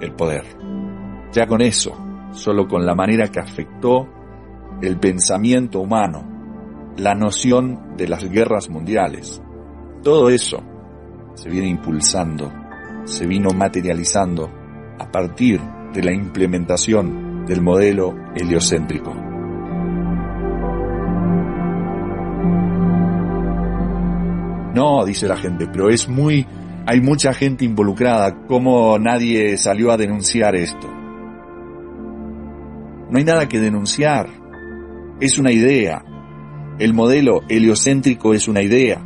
el 0.00 0.14
poder. 0.14 0.44
Ya 1.32 1.48
con 1.48 1.60
eso, 1.60 1.92
solo 2.30 2.68
con 2.68 2.86
la 2.86 2.94
manera 2.94 3.26
que 3.32 3.40
afectó 3.40 4.08
el 4.80 5.00
pensamiento 5.00 5.80
humano, 5.80 6.94
la 6.96 7.16
noción 7.16 7.96
de 7.96 8.06
las 8.06 8.30
guerras 8.30 8.70
mundiales. 8.70 9.42
Todo 10.04 10.30
eso 10.30 10.62
se 11.34 11.48
viene 11.48 11.68
impulsando, 11.68 12.52
se 13.04 13.26
vino 13.26 13.50
materializando 13.50 14.50
a 14.98 15.10
partir 15.10 15.60
de 15.92 16.02
la 16.02 16.12
implementación 16.12 17.44
del 17.46 17.60
modelo 17.60 18.14
heliocéntrico. 18.34 19.14
No, 24.74 25.04
dice 25.04 25.28
la 25.28 25.36
gente, 25.36 25.68
pero 25.68 25.88
es 25.88 26.08
muy, 26.08 26.46
hay 26.86 27.00
mucha 27.00 27.32
gente 27.32 27.64
involucrada, 27.64 28.46
¿cómo 28.48 28.98
nadie 28.98 29.56
salió 29.56 29.92
a 29.92 29.96
denunciar 29.96 30.56
esto? 30.56 30.88
No 33.10 33.18
hay 33.18 33.24
nada 33.24 33.48
que 33.48 33.60
denunciar, 33.60 34.28
es 35.20 35.38
una 35.38 35.52
idea. 35.52 36.04
El 36.80 36.92
modelo 36.92 37.42
heliocéntrico 37.48 38.34
es 38.34 38.48
una 38.48 38.62
idea. 38.62 39.00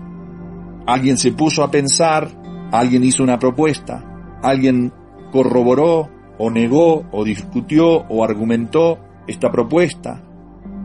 Alguien 0.88 1.18
se 1.18 1.32
puso 1.32 1.62
a 1.62 1.70
pensar, 1.70 2.30
alguien 2.72 3.04
hizo 3.04 3.22
una 3.22 3.38
propuesta, 3.38 4.02
alguien 4.42 4.90
corroboró 5.30 6.08
o 6.38 6.50
negó 6.50 7.04
o 7.12 7.24
discutió 7.24 8.06
o 8.08 8.24
argumentó 8.24 8.98
esta 9.26 9.50
propuesta, 9.50 10.24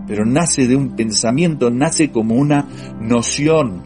pero 0.05 0.25
nace 0.25 0.67
de 0.67 0.75
un 0.75 0.97
pensamiento, 0.97 1.69
nace 1.69 2.11
como 2.11 2.35
una 2.35 2.67
noción, 2.99 3.81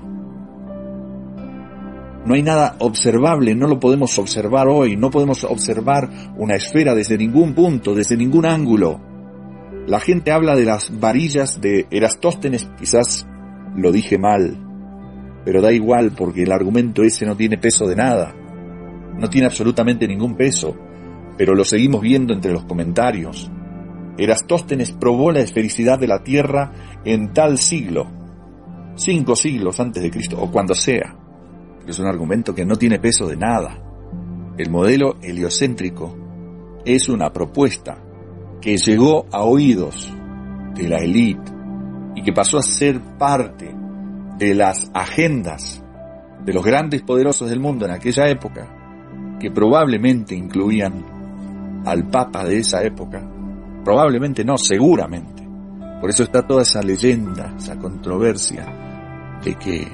no 2.25 2.33
hay 2.33 2.41
nada 2.41 2.77
observable, 2.79 3.53
no 3.53 3.67
lo 3.67 3.79
podemos 3.79 4.17
observar 4.17 4.67
hoy, 4.67 4.97
no 4.97 5.11
podemos 5.11 5.43
observar 5.43 6.09
una 6.35 6.55
esfera 6.55 6.95
desde 6.95 7.15
ningún 7.15 7.53
punto, 7.53 7.93
desde 7.93 8.17
ningún 8.17 8.47
ángulo. 8.47 8.99
La 9.85 9.99
gente 9.99 10.31
habla 10.31 10.55
de 10.55 10.65
las 10.65 10.99
varillas 10.99 11.61
de 11.61 11.85
Erastóstenes, 11.91 12.67
quizás 12.79 13.27
lo 13.75 13.91
dije 13.91 14.17
mal, 14.17 14.66
pero 15.47 15.61
da 15.61 15.71
igual 15.71 16.11
porque 16.11 16.43
el 16.43 16.51
argumento 16.51 17.03
ese 17.03 17.25
no 17.25 17.37
tiene 17.37 17.57
peso 17.57 17.87
de 17.87 17.95
nada, 17.95 18.35
no 19.17 19.29
tiene 19.29 19.47
absolutamente 19.47 20.05
ningún 20.05 20.35
peso, 20.35 20.75
pero 21.37 21.55
lo 21.55 21.63
seguimos 21.63 22.01
viendo 22.01 22.33
entre 22.33 22.51
los 22.51 22.65
comentarios. 22.65 23.49
Erastóstenes 24.17 24.91
probó 24.91 25.31
la 25.31 25.39
esfericidad 25.39 25.97
de 25.99 26.07
la 26.07 26.21
Tierra 26.21 26.99
en 27.05 27.31
tal 27.31 27.59
siglo, 27.59 28.11
cinco 28.95 29.37
siglos 29.37 29.79
antes 29.79 30.03
de 30.03 30.11
Cristo, 30.11 30.37
o 30.37 30.51
cuando 30.51 30.75
sea 30.75 31.15
es 31.87 31.97
un 31.97 32.07
argumento 32.07 32.53
que 32.53 32.65
no 32.65 32.75
tiene 32.75 32.99
peso 32.99 33.25
de 33.25 33.37
nada. 33.37 33.81
El 34.57 34.69
modelo 34.69 35.15
heliocéntrico 35.21 36.13
es 36.83 37.07
una 37.07 37.31
propuesta 37.31 38.03
que 38.59 38.75
llegó 38.75 39.27
a 39.31 39.43
oídos 39.43 40.13
de 40.75 40.89
la 40.89 40.97
élite 40.97 41.53
y 42.15 42.21
que 42.21 42.33
pasó 42.33 42.57
a 42.57 42.63
ser 42.63 42.99
parte 43.17 43.76
de 44.37 44.53
las 44.53 44.89
agendas 44.93 45.83
de 46.47 46.53
los 46.53 46.63
grandes 46.63 47.01
poderosos 47.01 47.49
del 47.49 47.59
mundo 47.59 47.85
en 47.85 47.91
aquella 47.91 48.29
época, 48.29 49.37
que 49.37 49.51
probablemente 49.51 50.33
incluían 50.33 51.83
al 51.85 52.07
Papa 52.09 52.45
de 52.45 52.59
esa 52.59 52.81
época, 52.83 53.21
probablemente 53.83 54.45
no, 54.45 54.57
seguramente. 54.57 55.45
Por 55.99 56.09
eso 56.09 56.23
está 56.23 56.45
toda 56.47 56.61
esa 56.61 56.81
leyenda, 56.81 57.53
esa 57.57 57.77
controversia 57.77 58.65
de 59.43 59.55
que 59.55 59.87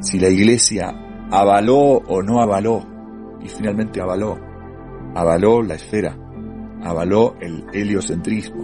si 0.00 0.20
la 0.20 0.28
Iglesia 0.28 0.94
avaló 1.30 1.78
o 1.78 2.22
no 2.22 2.40
avaló, 2.40 2.86
y 3.42 3.48
finalmente 3.48 4.00
avaló, 4.00 4.38
avaló 5.14 5.62
la 5.62 5.74
esfera, 5.74 6.16
avaló 6.84 7.34
el 7.40 7.64
heliocentrismo, 7.72 8.62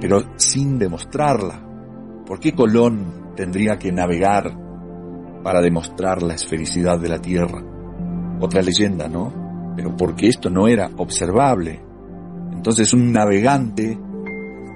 pero 0.00 0.22
sin 0.36 0.78
demostrarla. 0.78 1.66
¿Por 2.26 2.38
qué 2.38 2.52
Colón 2.52 3.19
tendría 3.40 3.78
que 3.78 3.90
navegar 3.90 4.54
para 5.42 5.62
demostrar 5.62 6.22
la 6.22 6.34
esfericidad 6.34 6.98
de 6.98 7.08
la 7.08 7.22
Tierra? 7.22 7.64
Otra 8.38 8.60
leyenda, 8.60 9.08
¿no? 9.08 9.72
Pero 9.74 9.96
porque 9.96 10.28
esto 10.28 10.50
no 10.50 10.68
era 10.68 10.90
observable. 10.98 11.80
Entonces 12.52 12.92
un 12.92 13.10
navegante 13.10 13.98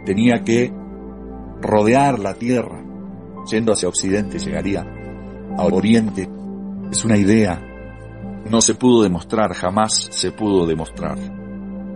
tenía 0.06 0.42
que 0.42 0.72
rodear 1.60 2.18
la 2.18 2.32
Tierra. 2.32 2.82
Yendo 3.50 3.74
hacia 3.74 3.90
Occidente 3.90 4.38
llegaría 4.38 4.80
a 5.58 5.64
Oriente 5.64 6.26
es 6.90 7.04
una 7.04 7.18
idea. 7.18 7.60
No 8.48 8.62
se 8.62 8.76
pudo 8.76 9.02
demostrar, 9.02 9.52
jamás 9.52 10.08
se 10.10 10.32
pudo 10.32 10.66
demostrar. 10.66 11.18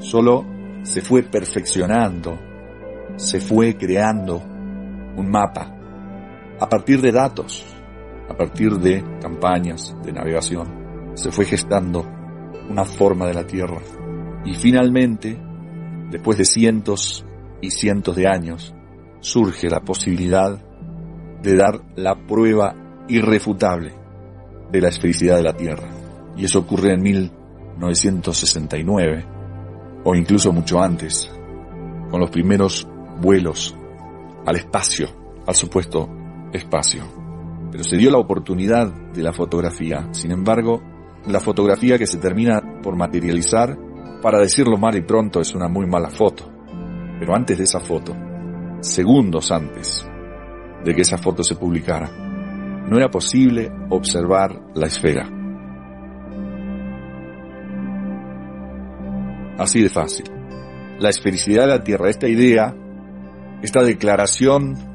Solo 0.00 0.44
se 0.82 1.00
fue 1.00 1.22
perfeccionando, 1.22 2.38
se 3.16 3.40
fue 3.40 3.74
creando 3.78 4.36
un 5.16 5.30
mapa 5.30 5.77
a 6.60 6.68
partir 6.68 7.00
de 7.00 7.12
datos, 7.12 7.64
a 8.28 8.36
partir 8.36 8.72
de 8.78 9.04
campañas 9.20 9.94
de 10.04 10.12
navegación. 10.12 11.12
Se 11.14 11.30
fue 11.30 11.44
gestando 11.44 12.04
una 12.68 12.84
forma 12.84 13.26
de 13.26 13.34
la 13.34 13.46
Tierra. 13.46 13.78
Y 14.44 14.54
finalmente, 14.54 15.38
después 16.10 16.38
de 16.38 16.44
cientos 16.44 17.24
y 17.60 17.70
cientos 17.70 18.16
de 18.16 18.26
años, 18.28 18.74
surge 19.20 19.68
la 19.68 19.80
posibilidad 19.80 20.58
de 21.42 21.56
dar 21.56 21.80
la 21.96 22.26
prueba 22.26 22.74
irrefutable 23.08 23.92
de 24.70 24.80
la 24.80 24.88
esfericidad 24.88 25.36
de 25.36 25.42
la 25.42 25.56
Tierra. 25.56 25.88
Y 26.36 26.44
eso 26.44 26.60
ocurre 26.60 26.94
en 26.94 27.02
1969, 27.02 29.24
o 30.04 30.14
incluso 30.14 30.52
mucho 30.52 30.80
antes, 30.80 31.28
con 32.10 32.20
los 32.20 32.30
primeros 32.30 32.86
vuelos 33.20 33.76
al 34.46 34.56
espacio, 34.56 35.08
al 35.46 35.54
supuesto 35.54 36.08
espacio. 36.52 37.04
Pero 37.70 37.84
se 37.84 37.96
dio 37.96 38.10
la 38.10 38.18
oportunidad 38.18 38.92
de 39.12 39.22
la 39.22 39.32
fotografía. 39.32 40.08
Sin 40.12 40.30
embargo, 40.30 40.82
la 41.26 41.40
fotografía 41.40 41.98
que 41.98 42.06
se 42.06 42.18
termina 42.18 42.80
por 42.82 42.96
materializar, 42.96 43.76
para 44.22 44.38
decirlo 44.38 44.78
mal 44.78 44.96
y 44.96 45.02
pronto, 45.02 45.40
es 45.40 45.54
una 45.54 45.68
muy 45.68 45.86
mala 45.86 46.10
foto. 46.10 46.50
Pero 47.18 47.34
antes 47.34 47.58
de 47.58 47.64
esa 47.64 47.80
foto, 47.80 48.16
segundos 48.80 49.50
antes 49.50 50.08
de 50.84 50.94
que 50.94 51.02
esa 51.02 51.18
foto 51.18 51.42
se 51.42 51.56
publicara, 51.56 52.08
no 52.88 52.96
era 52.96 53.10
posible 53.10 53.70
observar 53.90 54.70
la 54.74 54.86
esfera. 54.86 55.28
Así 59.58 59.82
de 59.82 59.88
fácil. 59.88 60.30
La 61.00 61.10
esfericidad 61.10 61.62
de 61.62 61.68
la 61.68 61.84
Tierra, 61.84 62.08
esta 62.08 62.28
idea, 62.28 62.74
esta 63.60 63.82
declaración 63.82 64.87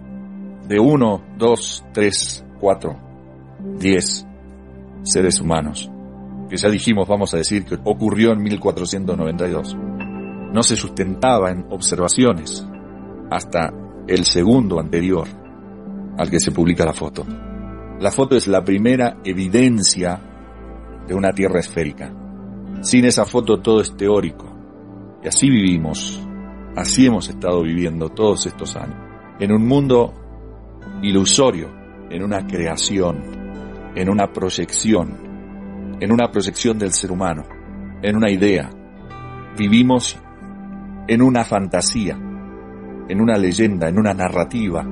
de 0.67 0.79
uno, 0.79 1.21
dos, 1.37 1.83
tres, 1.93 2.45
cuatro, 2.59 2.95
diez 3.79 4.25
seres 5.03 5.41
humanos, 5.41 5.89
que 6.49 6.57
ya 6.57 6.69
dijimos, 6.69 7.07
vamos 7.07 7.33
a 7.33 7.37
decir, 7.37 7.65
que 7.65 7.77
ocurrió 7.83 8.31
en 8.31 8.41
1492, 8.41 9.75
no 10.53 10.63
se 10.63 10.75
sustentaba 10.75 11.51
en 11.51 11.65
observaciones 11.69 12.65
hasta 13.29 13.73
el 14.07 14.23
segundo 14.25 14.79
anterior 14.79 15.27
al 16.17 16.29
que 16.29 16.39
se 16.39 16.51
publica 16.51 16.85
la 16.85 16.93
foto. 16.93 17.25
La 17.99 18.11
foto 18.11 18.35
es 18.35 18.47
la 18.47 18.63
primera 18.63 19.17
evidencia 19.23 20.19
de 21.07 21.13
una 21.13 21.31
Tierra 21.31 21.59
esférica. 21.59 22.13
Sin 22.81 23.05
esa 23.05 23.25
foto 23.25 23.59
todo 23.59 23.81
es 23.81 23.95
teórico. 23.95 24.45
Y 25.23 25.27
así 25.27 25.49
vivimos, 25.49 26.21
así 26.75 27.05
hemos 27.05 27.29
estado 27.29 27.63
viviendo 27.63 28.09
todos 28.09 28.45
estos 28.45 28.75
años. 28.75 28.97
En 29.39 29.51
un 29.51 29.65
mundo 29.65 30.13
ilusorio, 31.01 31.69
en 32.09 32.23
una 32.23 32.45
creación, 32.45 33.21
en 33.95 34.09
una 34.09 34.31
proyección, 34.31 35.97
en 35.99 36.11
una 36.11 36.31
proyección 36.31 36.77
del 36.77 36.91
ser 36.91 37.11
humano, 37.11 37.43
en 38.01 38.15
una 38.15 38.29
idea. 38.29 38.69
Vivimos 39.57 40.19
en 41.07 41.21
una 41.21 41.43
fantasía, 41.43 42.15
en 43.09 43.21
una 43.21 43.37
leyenda, 43.37 43.89
en 43.89 43.99
una 43.99 44.13
narrativa, 44.13 44.85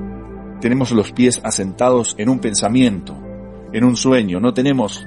tenemos 0.62 0.92
los 0.92 1.10
pies 1.10 1.40
asentados 1.42 2.14
en 2.18 2.28
un 2.28 2.38
pensamiento, 2.38 3.20
en 3.72 3.82
un 3.82 3.96
sueño, 3.96 4.38
no 4.38 4.54
tenemos 4.54 5.04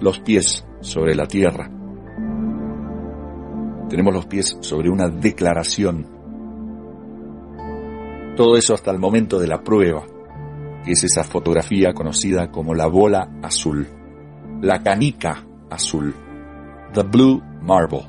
los 0.00 0.20
pies 0.20 0.64
sobre 0.80 1.16
la 1.16 1.26
tierra. 1.26 1.68
Tenemos 3.88 4.14
los 4.14 4.26
pies 4.26 4.56
sobre 4.60 4.88
una 4.88 5.08
declaración. 5.08 6.06
Todo 8.36 8.56
eso 8.56 8.74
hasta 8.74 8.92
el 8.92 9.00
momento 9.00 9.40
de 9.40 9.48
la 9.48 9.64
prueba, 9.64 10.04
que 10.84 10.92
es 10.92 11.04
esa 11.04 11.24
fotografía 11.24 11.92
conocida 11.92 12.50
como 12.50 12.74
la 12.74 12.86
bola 12.86 13.28
azul, 13.42 13.86
la 14.60 14.82
canica 14.82 15.44
azul, 15.70 16.14
the 16.92 17.02
blue 17.02 17.42
marble, 17.62 18.02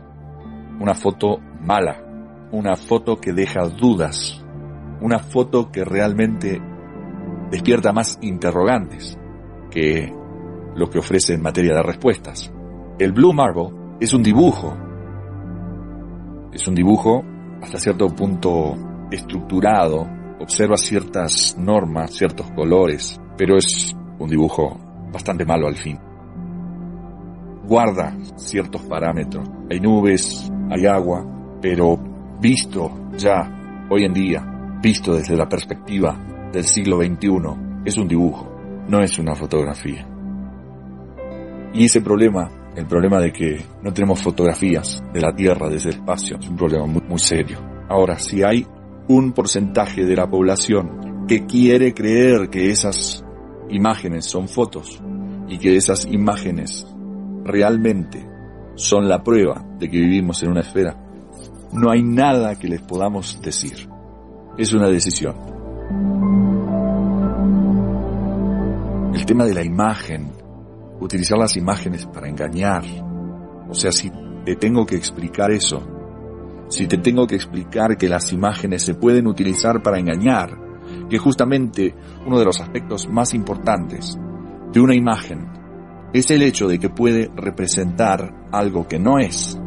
una 0.80 0.94
foto 0.94 1.40
mala, 1.62 2.04
una 2.52 2.76
foto 2.76 3.20
que 3.20 3.34
deja 3.34 3.68
dudas, 3.68 4.44
una 5.02 5.20
foto 5.20 5.72
que 5.72 5.84
realmente 5.84 6.62
despierta 7.50 7.92
más 7.94 8.18
interrogantes 8.22 9.18
que 9.70 10.14
lo 10.76 10.90
que 10.90 11.00
ofrece 11.00 11.34
en 11.34 11.42
materia 11.42 11.76
de 11.76 11.84
respuestas. 11.84 12.52
El 13.00 13.12
Blue 13.12 13.34
Marble 13.34 13.70
es 14.00 14.14
un 14.14 14.24
dibujo, 14.24 14.76
es 16.52 16.68
un 16.68 16.76
dibujo 16.76 17.24
hasta 17.62 17.80
cierto 17.80 18.08
punto 18.08 18.76
estructurado 19.12 20.08
observa 20.44 20.78
ciertas 20.78 21.56
normas, 21.58 22.12
ciertos 22.12 22.52
colores, 22.52 23.20
pero 23.38 23.58
es 23.58 23.96
un 24.20 24.30
dibujo 24.30 24.78
bastante 25.12 25.46
malo 25.46 25.68
al 25.68 25.76
fin. 25.76 25.98
Guarda 27.66 28.16
ciertos 28.36 28.82
parámetros. 28.84 29.50
Hay 29.72 29.80
nubes, 29.80 30.52
hay 30.70 30.86
agua, 30.86 31.26
pero 31.62 31.98
visto 32.40 33.10
ya 33.18 33.86
hoy 33.90 34.04
en 34.04 34.14
día, 34.14 34.80
visto 34.82 35.16
desde 35.16 35.38
la 35.38 35.48
perspectiva 35.48 36.50
del 36.52 36.64
siglo 36.64 36.98
XXI, 36.98 37.30
es 37.86 37.98
un 37.98 38.08
dibujo, 38.08 38.50
no 38.88 39.02
es 39.02 39.18
una 39.18 39.36
fotografía. 39.36 40.06
Y 41.74 41.86
ese 41.86 42.02
problema, 42.02 42.50
el 42.76 42.86
problema 42.86 43.20
de 43.20 43.32
que 43.32 43.66
no 43.82 43.92
tenemos 43.94 44.22
fotografías 44.22 45.02
de 45.14 45.22
la 45.22 45.34
Tierra 45.34 45.70
desde 45.70 45.90
el 45.90 45.96
espacio, 45.96 46.38
es 46.40 46.48
un 46.48 46.56
problema 46.56 46.86
muy, 46.86 47.20
serio. 47.20 47.60
Ahora, 47.90 48.20
si 48.20 48.44
hay 48.44 48.68
un 49.08 49.34
porcentaje 49.34 50.06
de 50.06 50.16
la 50.16 50.30
población 50.30 51.26
que 51.28 51.46
quiere 51.46 51.94
creer 51.94 52.50
que 52.50 52.70
esas 52.70 53.24
imágenes 53.70 54.26
son 54.26 54.48
fotos 54.48 55.02
y 55.48 55.58
que 55.58 55.76
esas 55.76 56.06
imágenes 56.06 56.88
realmente 57.44 58.26
son 58.76 59.08
la 59.08 59.24
prueba 59.24 59.64
de 59.80 59.90
que 59.90 59.98
vivimos 59.98 60.42
en 60.44 60.52
una 60.52 60.62
esfera, 60.62 60.98
no 61.74 61.90
hay 61.92 62.04
nada 62.04 62.58
que 62.58 62.68
les 62.68 62.82
podamos 62.82 63.40
decir. 63.42 63.90
Es 64.58 64.74
una 64.74 64.88
decisión. 64.88 65.36
El 69.14 69.26
tema 69.26 69.46
de 69.46 69.54
la 69.54 69.64
imagen, 69.64 70.32
utilizar 71.00 71.38
las 71.38 71.58
imágenes 71.58 72.06
para 72.06 72.30
engañar. 72.30 72.84
O 73.70 73.74
sea, 73.74 73.92
si 73.92 74.12
te 74.46 74.56
tengo 74.56 74.86
que 74.86 74.96
explicar 74.96 75.52
eso, 75.52 75.82
si 76.74 76.88
te 76.88 76.98
tengo 76.98 77.28
que 77.28 77.36
explicar 77.36 77.98
que 77.98 78.10
las 78.10 78.34
imágenes 78.34 78.82
se 78.82 78.96
pueden 78.96 79.28
utilizar 79.28 79.84
para 79.84 80.00
engañar, 80.00 80.58
que 81.08 81.20
justamente 81.20 81.94
uno 82.26 82.40
de 82.40 82.46
los 82.46 82.60
aspectos 82.60 83.08
más 83.08 83.36
importantes 83.36 84.18
de 84.72 84.80
una 84.82 84.96
imagen 84.96 85.48
es 86.14 86.32
el 86.32 86.42
hecho 86.42 86.68
de 86.68 86.80
que 86.80 86.90
puede 86.90 87.30
representar 87.36 88.48
algo 88.52 88.88
que 88.88 88.98
no 88.98 89.20
es. 89.20 89.60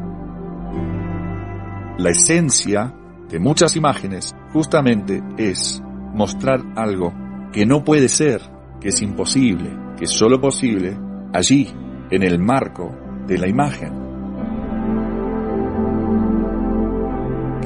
La 1.99 2.11
esencia 2.11 2.93
de 3.29 3.39
muchas 3.39 3.77
imágenes 3.77 4.35
justamente 4.53 5.23
es 5.37 5.81
mostrar 6.13 6.61
algo 6.75 7.15
que 7.53 7.67
no 7.67 7.85
puede 7.85 8.09
ser, 8.09 8.41
que 8.81 8.89
es 8.89 9.01
imposible, 9.01 9.71
que 9.97 10.07
es 10.07 10.11
solo 10.11 10.41
posible 10.41 10.99
allí, 11.33 11.73
en 12.11 12.25
el 12.25 12.41
marco 12.41 12.93
de 13.29 13.39
la 13.39 13.49
imagen. 13.49 14.06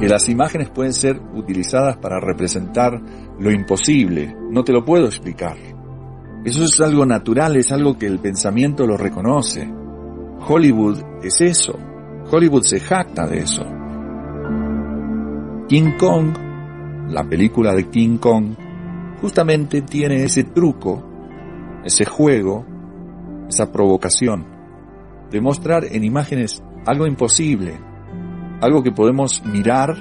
Que 0.01 0.09
las 0.09 0.27
imágenes 0.29 0.71
pueden 0.71 0.93
ser 0.93 1.21
utilizadas 1.35 1.97
para 1.97 2.19
representar 2.19 2.99
lo 3.37 3.51
imposible, 3.51 4.35
no 4.49 4.63
te 4.63 4.73
lo 4.73 4.83
puedo 4.83 5.05
explicar. 5.05 5.55
Eso 6.43 6.63
es 6.63 6.81
algo 6.81 7.05
natural, 7.05 7.55
es 7.55 7.71
algo 7.71 7.99
que 7.99 8.07
el 8.07 8.17
pensamiento 8.17 8.87
lo 8.87 8.97
reconoce. 8.97 9.71
Hollywood 10.47 10.97
es 11.21 11.39
eso. 11.41 11.77
Hollywood 12.31 12.63
se 12.63 12.79
jacta 12.79 13.27
de 13.27 13.41
eso. 13.41 13.61
King 15.69 15.91
Kong, 15.99 16.35
la 17.09 17.23
película 17.23 17.75
de 17.75 17.87
King 17.87 18.17
Kong, 18.17 18.55
justamente 19.21 19.83
tiene 19.83 20.23
ese 20.23 20.45
truco, 20.45 21.03
ese 21.85 22.05
juego, 22.05 22.65
esa 23.47 23.71
provocación, 23.71 24.47
de 25.29 25.41
mostrar 25.41 25.85
en 25.85 26.03
imágenes 26.03 26.63
algo 26.87 27.05
imposible, 27.05 27.90
algo 28.61 28.83
que 28.83 28.91
podemos 28.91 29.43
mirar 29.45 29.95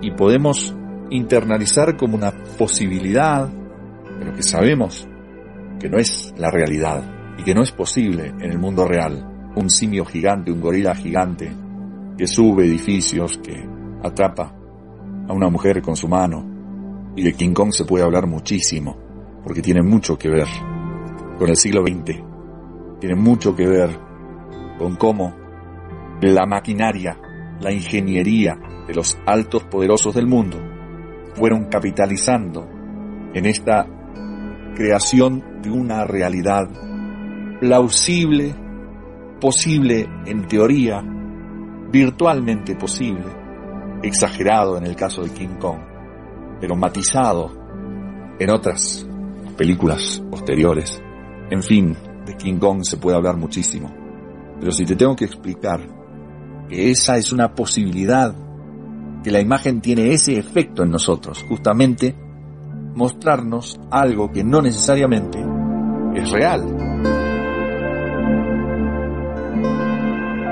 y 0.00 0.10
podemos 0.12 0.74
internalizar 1.10 1.96
como 1.96 2.16
una 2.16 2.32
posibilidad, 2.58 3.48
pero 4.18 4.32
que 4.32 4.42
sabemos 4.42 5.06
que 5.78 5.88
no 5.88 5.98
es 5.98 6.34
la 6.38 6.50
realidad 6.50 7.02
y 7.38 7.44
que 7.44 7.54
no 7.54 7.62
es 7.62 7.70
posible 7.70 8.28
en 8.28 8.50
el 8.50 8.58
mundo 8.58 8.86
real. 8.86 9.52
Un 9.54 9.70
simio 9.70 10.04
gigante, 10.04 10.50
un 10.50 10.60
gorila 10.60 10.94
gigante, 10.94 11.50
que 12.16 12.26
sube 12.26 12.66
edificios, 12.66 13.38
que 13.38 13.66
atrapa 14.02 14.54
a 15.28 15.32
una 15.32 15.48
mujer 15.48 15.82
con 15.82 15.96
su 15.96 16.08
mano. 16.08 16.44
Y 17.14 17.22
de 17.22 17.32
King 17.32 17.54
Kong 17.54 17.72
se 17.72 17.84
puede 17.84 18.04
hablar 18.04 18.26
muchísimo, 18.26 18.96
porque 19.42 19.62
tiene 19.62 19.82
mucho 19.82 20.18
que 20.18 20.28
ver 20.28 20.46
con 21.38 21.48
el 21.48 21.56
siglo 21.56 21.82
XX. 21.82 22.22
Tiene 23.00 23.16
mucho 23.16 23.54
que 23.54 23.66
ver 23.66 23.90
con 24.78 24.96
cómo 24.96 25.34
la 26.20 26.46
maquinaria, 26.46 27.18
la 27.60 27.72
ingeniería 27.72 28.56
de 28.86 28.94
los 28.94 29.18
altos 29.26 29.64
poderosos 29.64 30.14
del 30.14 30.26
mundo 30.26 30.58
fueron 31.34 31.66
capitalizando 31.66 32.68
en 33.34 33.46
esta 33.46 33.86
creación 34.74 35.60
de 35.62 35.70
una 35.70 36.04
realidad 36.04 36.68
plausible, 37.60 38.54
posible 39.40 40.08
en 40.26 40.46
teoría, 40.46 41.02
virtualmente 41.90 42.76
posible, 42.76 43.24
exagerado 44.02 44.76
en 44.78 44.84
el 44.84 44.96
caso 44.96 45.22
de 45.22 45.30
King 45.30 45.56
Kong, 45.58 45.80
pero 46.60 46.76
matizado 46.76 47.52
en 48.38 48.50
otras 48.50 49.06
películas 49.56 50.22
posteriores. 50.30 51.02
En 51.50 51.62
fin, 51.62 51.96
de 52.26 52.36
King 52.36 52.58
Kong 52.58 52.82
se 52.82 52.96
puede 52.96 53.16
hablar 53.16 53.36
muchísimo, 53.36 53.92
pero 54.58 54.72
si 54.72 54.84
te 54.84 54.96
tengo 54.96 55.16
que 55.16 55.24
explicar 55.24 55.95
que 56.68 56.90
esa 56.90 57.16
es 57.16 57.32
una 57.32 57.54
posibilidad, 57.54 58.34
que 59.22 59.30
la 59.30 59.40
imagen 59.40 59.80
tiene 59.80 60.12
ese 60.12 60.38
efecto 60.38 60.82
en 60.82 60.90
nosotros, 60.90 61.44
justamente 61.48 62.14
mostrarnos 62.94 63.78
algo 63.90 64.30
que 64.32 64.42
no 64.42 64.62
necesariamente 64.62 65.38
es 66.14 66.30
real. 66.30 66.64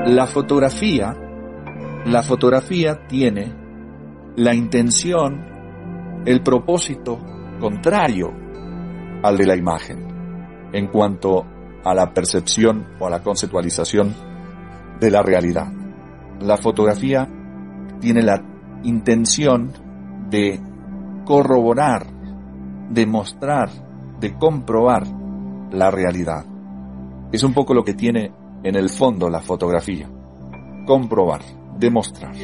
La 0.06 0.26
fotografía, 0.26 1.16
la 2.04 2.22
fotografía 2.22 3.06
tiene 3.08 3.54
la 4.36 4.54
intención, 4.54 6.22
el 6.26 6.42
propósito 6.42 7.18
contrario 7.60 8.30
al 9.22 9.38
de 9.38 9.46
la 9.46 9.56
imagen 9.56 10.70
en 10.72 10.88
cuanto 10.88 11.46
a 11.84 11.94
la 11.94 12.12
percepción 12.12 12.86
o 12.98 13.06
a 13.06 13.10
la 13.10 13.22
conceptualización 13.22 14.14
de 15.00 15.10
la 15.10 15.22
realidad. 15.22 15.83
La 16.40 16.56
fotografía 16.56 17.28
tiene 18.00 18.22
la 18.22 18.42
intención 18.82 19.72
de 20.30 20.60
corroborar 21.24 22.14
demostrar, 22.90 23.70
de 24.20 24.34
comprobar 24.34 25.06
la 25.70 25.90
realidad. 25.90 26.44
Es 27.32 27.42
un 27.42 27.52
poco 27.52 27.74
lo 27.74 27.84
que 27.84 27.94
tiene 27.94 28.32
en 28.62 28.76
el 28.76 28.88
fondo 28.88 29.28
la 29.28 29.40
fotografía. 29.40 30.08
Comprobar, 30.86 31.42
demostrar. 31.78 32.34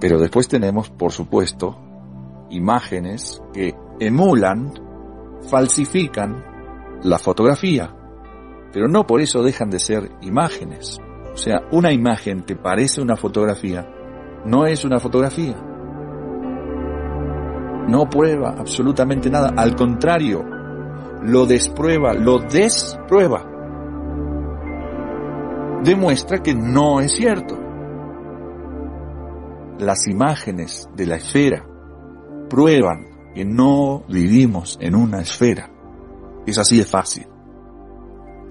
Pero 0.00 0.18
después 0.18 0.48
tenemos, 0.48 0.90
por 0.90 1.12
supuesto, 1.12 1.78
imágenes 2.50 3.42
que 3.52 3.74
emulan, 4.00 4.72
falsifican 5.48 6.44
la 7.02 7.18
fotografía. 7.18 7.94
Pero 8.72 8.88
no 8.88 9.06
por 9.06 9.20
eso 9.20 9.42
dejan 9.42 9.70
de 9.70 9.78
ser 9.78 10.10
imágenes. 10.22 10.98
O 11.36 11.38
sea, 11.38 11.62
una 11.70 11.92
imagen 11.92 12.40
que 12.40 12.56
parece 12.56 13.00
una 13.00 13.14
fotografía 13.14 13.86
no 14.44 14.66
es 14.66 14.84
una 14.84 14.98
fotografía 14.98 15.54
no 17.88 18.08
prueba 18.10 18.54
absolutamente 18.58 19.30
nada, 19.30 19.52
al 19.56 19.76
contrario, 19.76 20.44
lo 21.22 21.46
desprueba, 21.46 22.14
lo 22.14 22.38
desprueba. 22.38 23.44
Demuestra 25.84 26.42
que 26.42 26.54
no 26.54 27.00
es 27.00 27.12
cierto. 27.12 27.56
Las 29.78 30.08
imágenes 30.08 30.88
de 30.96 31.06
la 31.06 31.16
esfera 31.16 31.64
prueban 32.48 33.32
que 33.34 33.44
no 33.44 34.04
vivimos 34.08 34.78
en 34.80 34.96
una 34.96 35.20
esfera. 35.20 35.70
Es 36.46 36.58
así 36.58 36.78
de 36.78 36.84
fácil. 36.84 37.28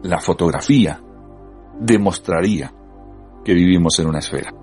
La 0.04 0.20
fotografía 0.20 1.02
demostraría 1.80 2.74
que 3.44 3.54
vivimos 3.54 4.00
en 4.00 4.08
una 4.08 4.20
esfera. 4.20 4.54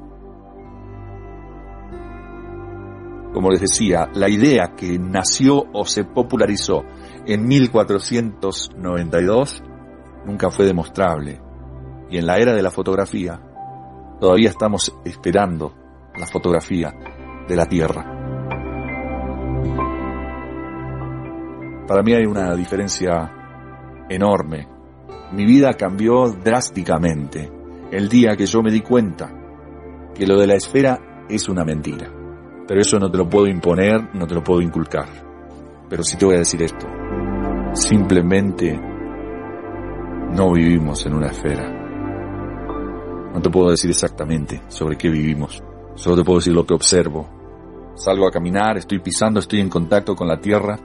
como 3.33 3.51
les 3.51 3.63
decía, 3.63 4.11
la 4.15 4.29
idea 4.29 4.75
que 4.77 4.99
nació 4.99 5.65
o 5.73 5.87
se 5.87 6.05
popularizó 6.05 6.85
en 7.27 7.47
1492 7.47 9.63
nunca 10.27 10.51
fue 10.51 10.67
demostrable. 10.67 11.41
Y 12.11 12.19
en 12.19 12.27
la 12.27 12.37
era 12.37 12.53
de 12.53 12.61
la 12.63 12.71
fotografía, 12.71 13.41
todavía 14.21 14.51
estamos 14.51 14.95
esperando 15.05 15.73
la 16.17 16.27
fotografía 16.27 16.93
de 17.49 17.57
la 17.57 17.65
Tierra. 17.67 18.05
Para 21.89 22.03
mí 22.03 22.13
hay 22.13 22.27
una 22.27 22.55
diferencia 22.55 23.33
enorme. 24.09 24.69
Mi 25.33 25.45
vida 25.47 25.73
cambió 25.75 26.31
drásticamente 26.31 27.51
el 27.91 28.09
día 28.09 28.37
que 28.37 28.47
yo 28.47 28.63
me 28.63 28.71
di 28.71 28.81
cuenta 28.81 29.33
que 30.15 30.27
lo 30.27 30.39
de 30.39 30.47
la 30.47 30.55
esfera 30.55 31.27
es 31.29 31.49
una 31.49 31.65
mentira 31.65 32.11
Pero 32.67 32.81
eso 32.81 32.99
no 32.99 33.11
te 33.11 33.19
lo 33.19 33.29
puedo 33.29 33.47
imponer, 33.47 34.15
no 34.15 34.27
te 34.27 34.35
lo 34.35 34.43
puedo 34.43 34.61
inculcar. 34.61 35.09
Pero 35.89 36.03
sí 36.03 36.17
te 36.17 36.25
voy 36.25 36.37
a 36.37 36.39
decir 36.39 36.63
esto. 36.63 36.87
Simplemente 37.75 38.79
no 40.33 40.53
vivimos 40.53 41.05
en 41.05 41.15
una 41.15 41.29
esfera. 41.29 41.69
No 43.35 43.41
te 43.41 43.51
puedo 43.51 43.71
decir 43.71 43.91
exactamente 43.91 44.63
sobre 44.69 44.97
qué 44.97 45.09
vivimos. 45.09 45.63
Solo 45.95 46.17
te 46.17 46.25
puedo 46.25 46.39
decir 46.39 46.55
lo 46.55 46.65
que 46.65 46.75
observo. 46.75 47.29
Salgo 47.95 48.27
a 48.27 48.31
caminar, 48.31 48.79
estoy 48.79 49.01
pisando, 49.01 49.41
estoy 49.41 49.61
en 49.61 49.69
contacto 49.69 50.15
con 50.15 50.29
la 50.29 50.41
tierra 50.41 50.79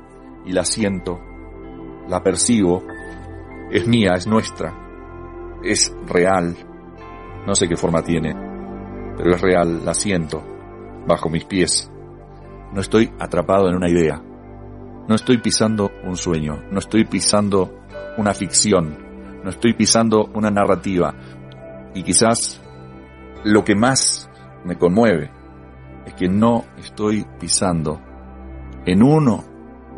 y 0.46 0.52
la 0.52 0.66
siento, 0.66 1.20
la 2.10 2.22
percibo. 2.22 2.84
Es 3.70 3.88
mía, 3.88 4.14
es 4.16 4.28
nuestra. 4.28 4.74
Es 5.64 5.94
real. 6.06 6.56
No 7.46 7.56
sé 7.56 7.68
qué 7.68 7.76
forma 7.76 8.02
tiene, 8.02 8.34
pero 9.18 9.32
es 9.36 9.42
real, 9.42 9.86
la 9.86 9.94
siento 9.94 10.44
bajo 11.08 11.30
mis 11.30 11.46
pies. 11.46 11.92
No 12.74 12.82
estoy 12.82 13.12
atrapado 13.20 13.70
en 13.70 13.76
una 13.76 13.90
idea. 13.90 14.22
No 15.08 15.16
estoy 15.16 15.38
pisando 15.38 15.92
un 16.04 16.18
sueño, 16.18 16.64
no 16.70 16.80
estoy 16.80 17.06
pisando 17.06 17.80
una 18.18 18.34
ficción, 18.34 18.98
no 19.44 19.50
estoy 19.50 19.74
pisando 19.74 20.30
una 20.34 20.52
narrativa. 20.52 21.14
Y 21.94 22.04
quizás 22.04 22.62
lo 23.46 23.64
que 23.64 23.76
más 23.76 24.30
me 24.66 24.78
conmueve 24.78 25.32
es 26.06 26.14
que 26.14 26.28
no 26.28 26.66
estoy 26.78 27.26
pisando 27.40 28.02
en 28.86 29.02
uno 29.04 29.44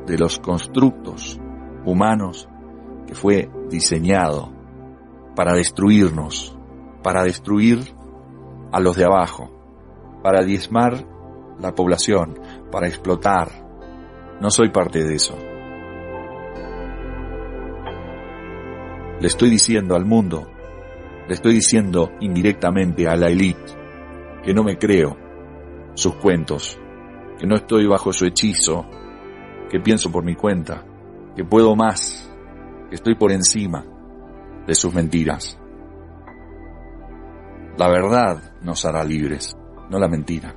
de 0.06 0.18
los 0.18 0.40
constructos 0.40 1.40
humanos 1.86 2.48
que 3.10 3.16
fue 3.16 3.50
diseñado 3.72 4.54
para 5.36 5.54
destruirnos, 5.54 6.56
para 7.02 7.24
destruir 7.24 7.80
a 8.72 8.80
los 8.80 8.96
de 8.98 9.04
abajo, 9.04 9.50
para 10.22 10.44
diezmar 10.44 11.08
la 11.60 11.74
población, 11.74 12.40
para 12.72 12.88
explotar. 12.88 13.50
No 14.40 14.52
soy 14.52 14.70
parte 14.70 15.04
de 15.04 15.16
eso. 15.16 15.36
Le 19.20 19.28
estoy 19.28 19.50
diciendo 19.50 19.96
al 19.96 20.06
mundo, 20.06 20.48
le 21.28 21.34
estoy 21.34 21.56
diciendo 21.56 22.12
indirectamente 22.20 23.08
a 23.08 23.16
la 23.16 23.30
élite 23.30 23.74
que 24.44 24.54
no 24.54 24.64
me 24.64 24.78
creo 24.78 25.18
sus 25.96 26.14
cuentos, 26.14 26.80
que 27.40 27.48
no 27.48 27.56
estoy 27.56 27.88
bajo 27.88 28.14
su 28.14 28.28
hechizo, 28.28 28.86
que 29.68 29.80
pienso 29.80 30.12
por 30.12 30.24
mi 30.24 30.36
cuenta, 30.36 30.86
que 31.36 31.44
puedo 31.44 31.76
más, 31.76 32.19
estoy 32.92 33.16
por 33.16 33.32
encima 33.32 33.86
de 34.66 34.76
sus 34.76 34.94
mentiras. 34.94 35.60
La 37.78 37.88
verdad 37.88 38.54
nos 38.62 38.86
hará 38.86 39.04
libres, 39.04 39.58
no 39.90 40.00
la 40.00 40.08
mentira. 40.08 40.56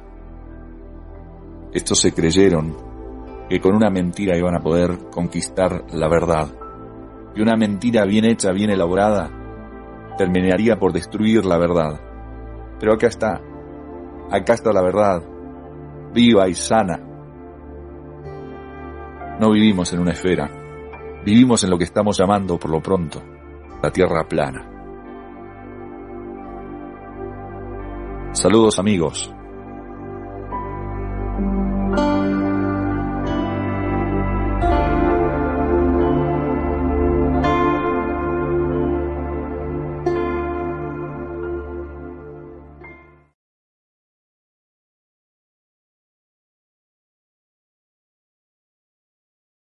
Estos 1.73 2.01
se 2.01 2.13
creyeron 2.13 2.77
que 3.49 3.61
con 3.61 3.75
una 3.75 3.91
mentira 3.91 4.37
iban 4.37 4.55
a 4.55 4.61
poder 4.61 5.11
conquistar 5.11 5.85
la 5.93 6.09
verdad 6.09 6.49
y 7.35 7.41
una 7.41 7.57
mentira 7.57 8.05
bien 8.05 8.25
hecha, 8.25 8.53
bien 8.53 8.71
elaborada, 8.71 9.31
terminaría 10.19 10.79
por 10.79 10.93
destruir 10.93 11.45
la 11.47 11.59
verdad. 11.59 12.01
Pero 12.79 12.95
acá 12.95 13.07
está, 13.07 13.41
acá 14.31 14.55
está 14.55 14.73
la 14.73 14.83
verdad, 14.83 15.23
viva 16.13 16.49
y 16.49 16.55
sana. 16.55 17.01
No 19.41 19.51
vivimos 19.51 19.93
en 19.93 20.01
una 20.01 20.13
esfera, 20.13 20.51
vivimos 21.25 21.65
en 21.65 21.71
lo 21.71 21.79
que 21.79 21.85
estamos 21.85 22.19
llamando 22.19 22.59
por 22.59 22.71
lo 22.71 22.81
pronto 22.81 23.23
la 23.83 23.91
Tierra 23.91 24.25
plana. 24.29 24.69
Saludos 28.33 28.79
amigos. 28.79 29.33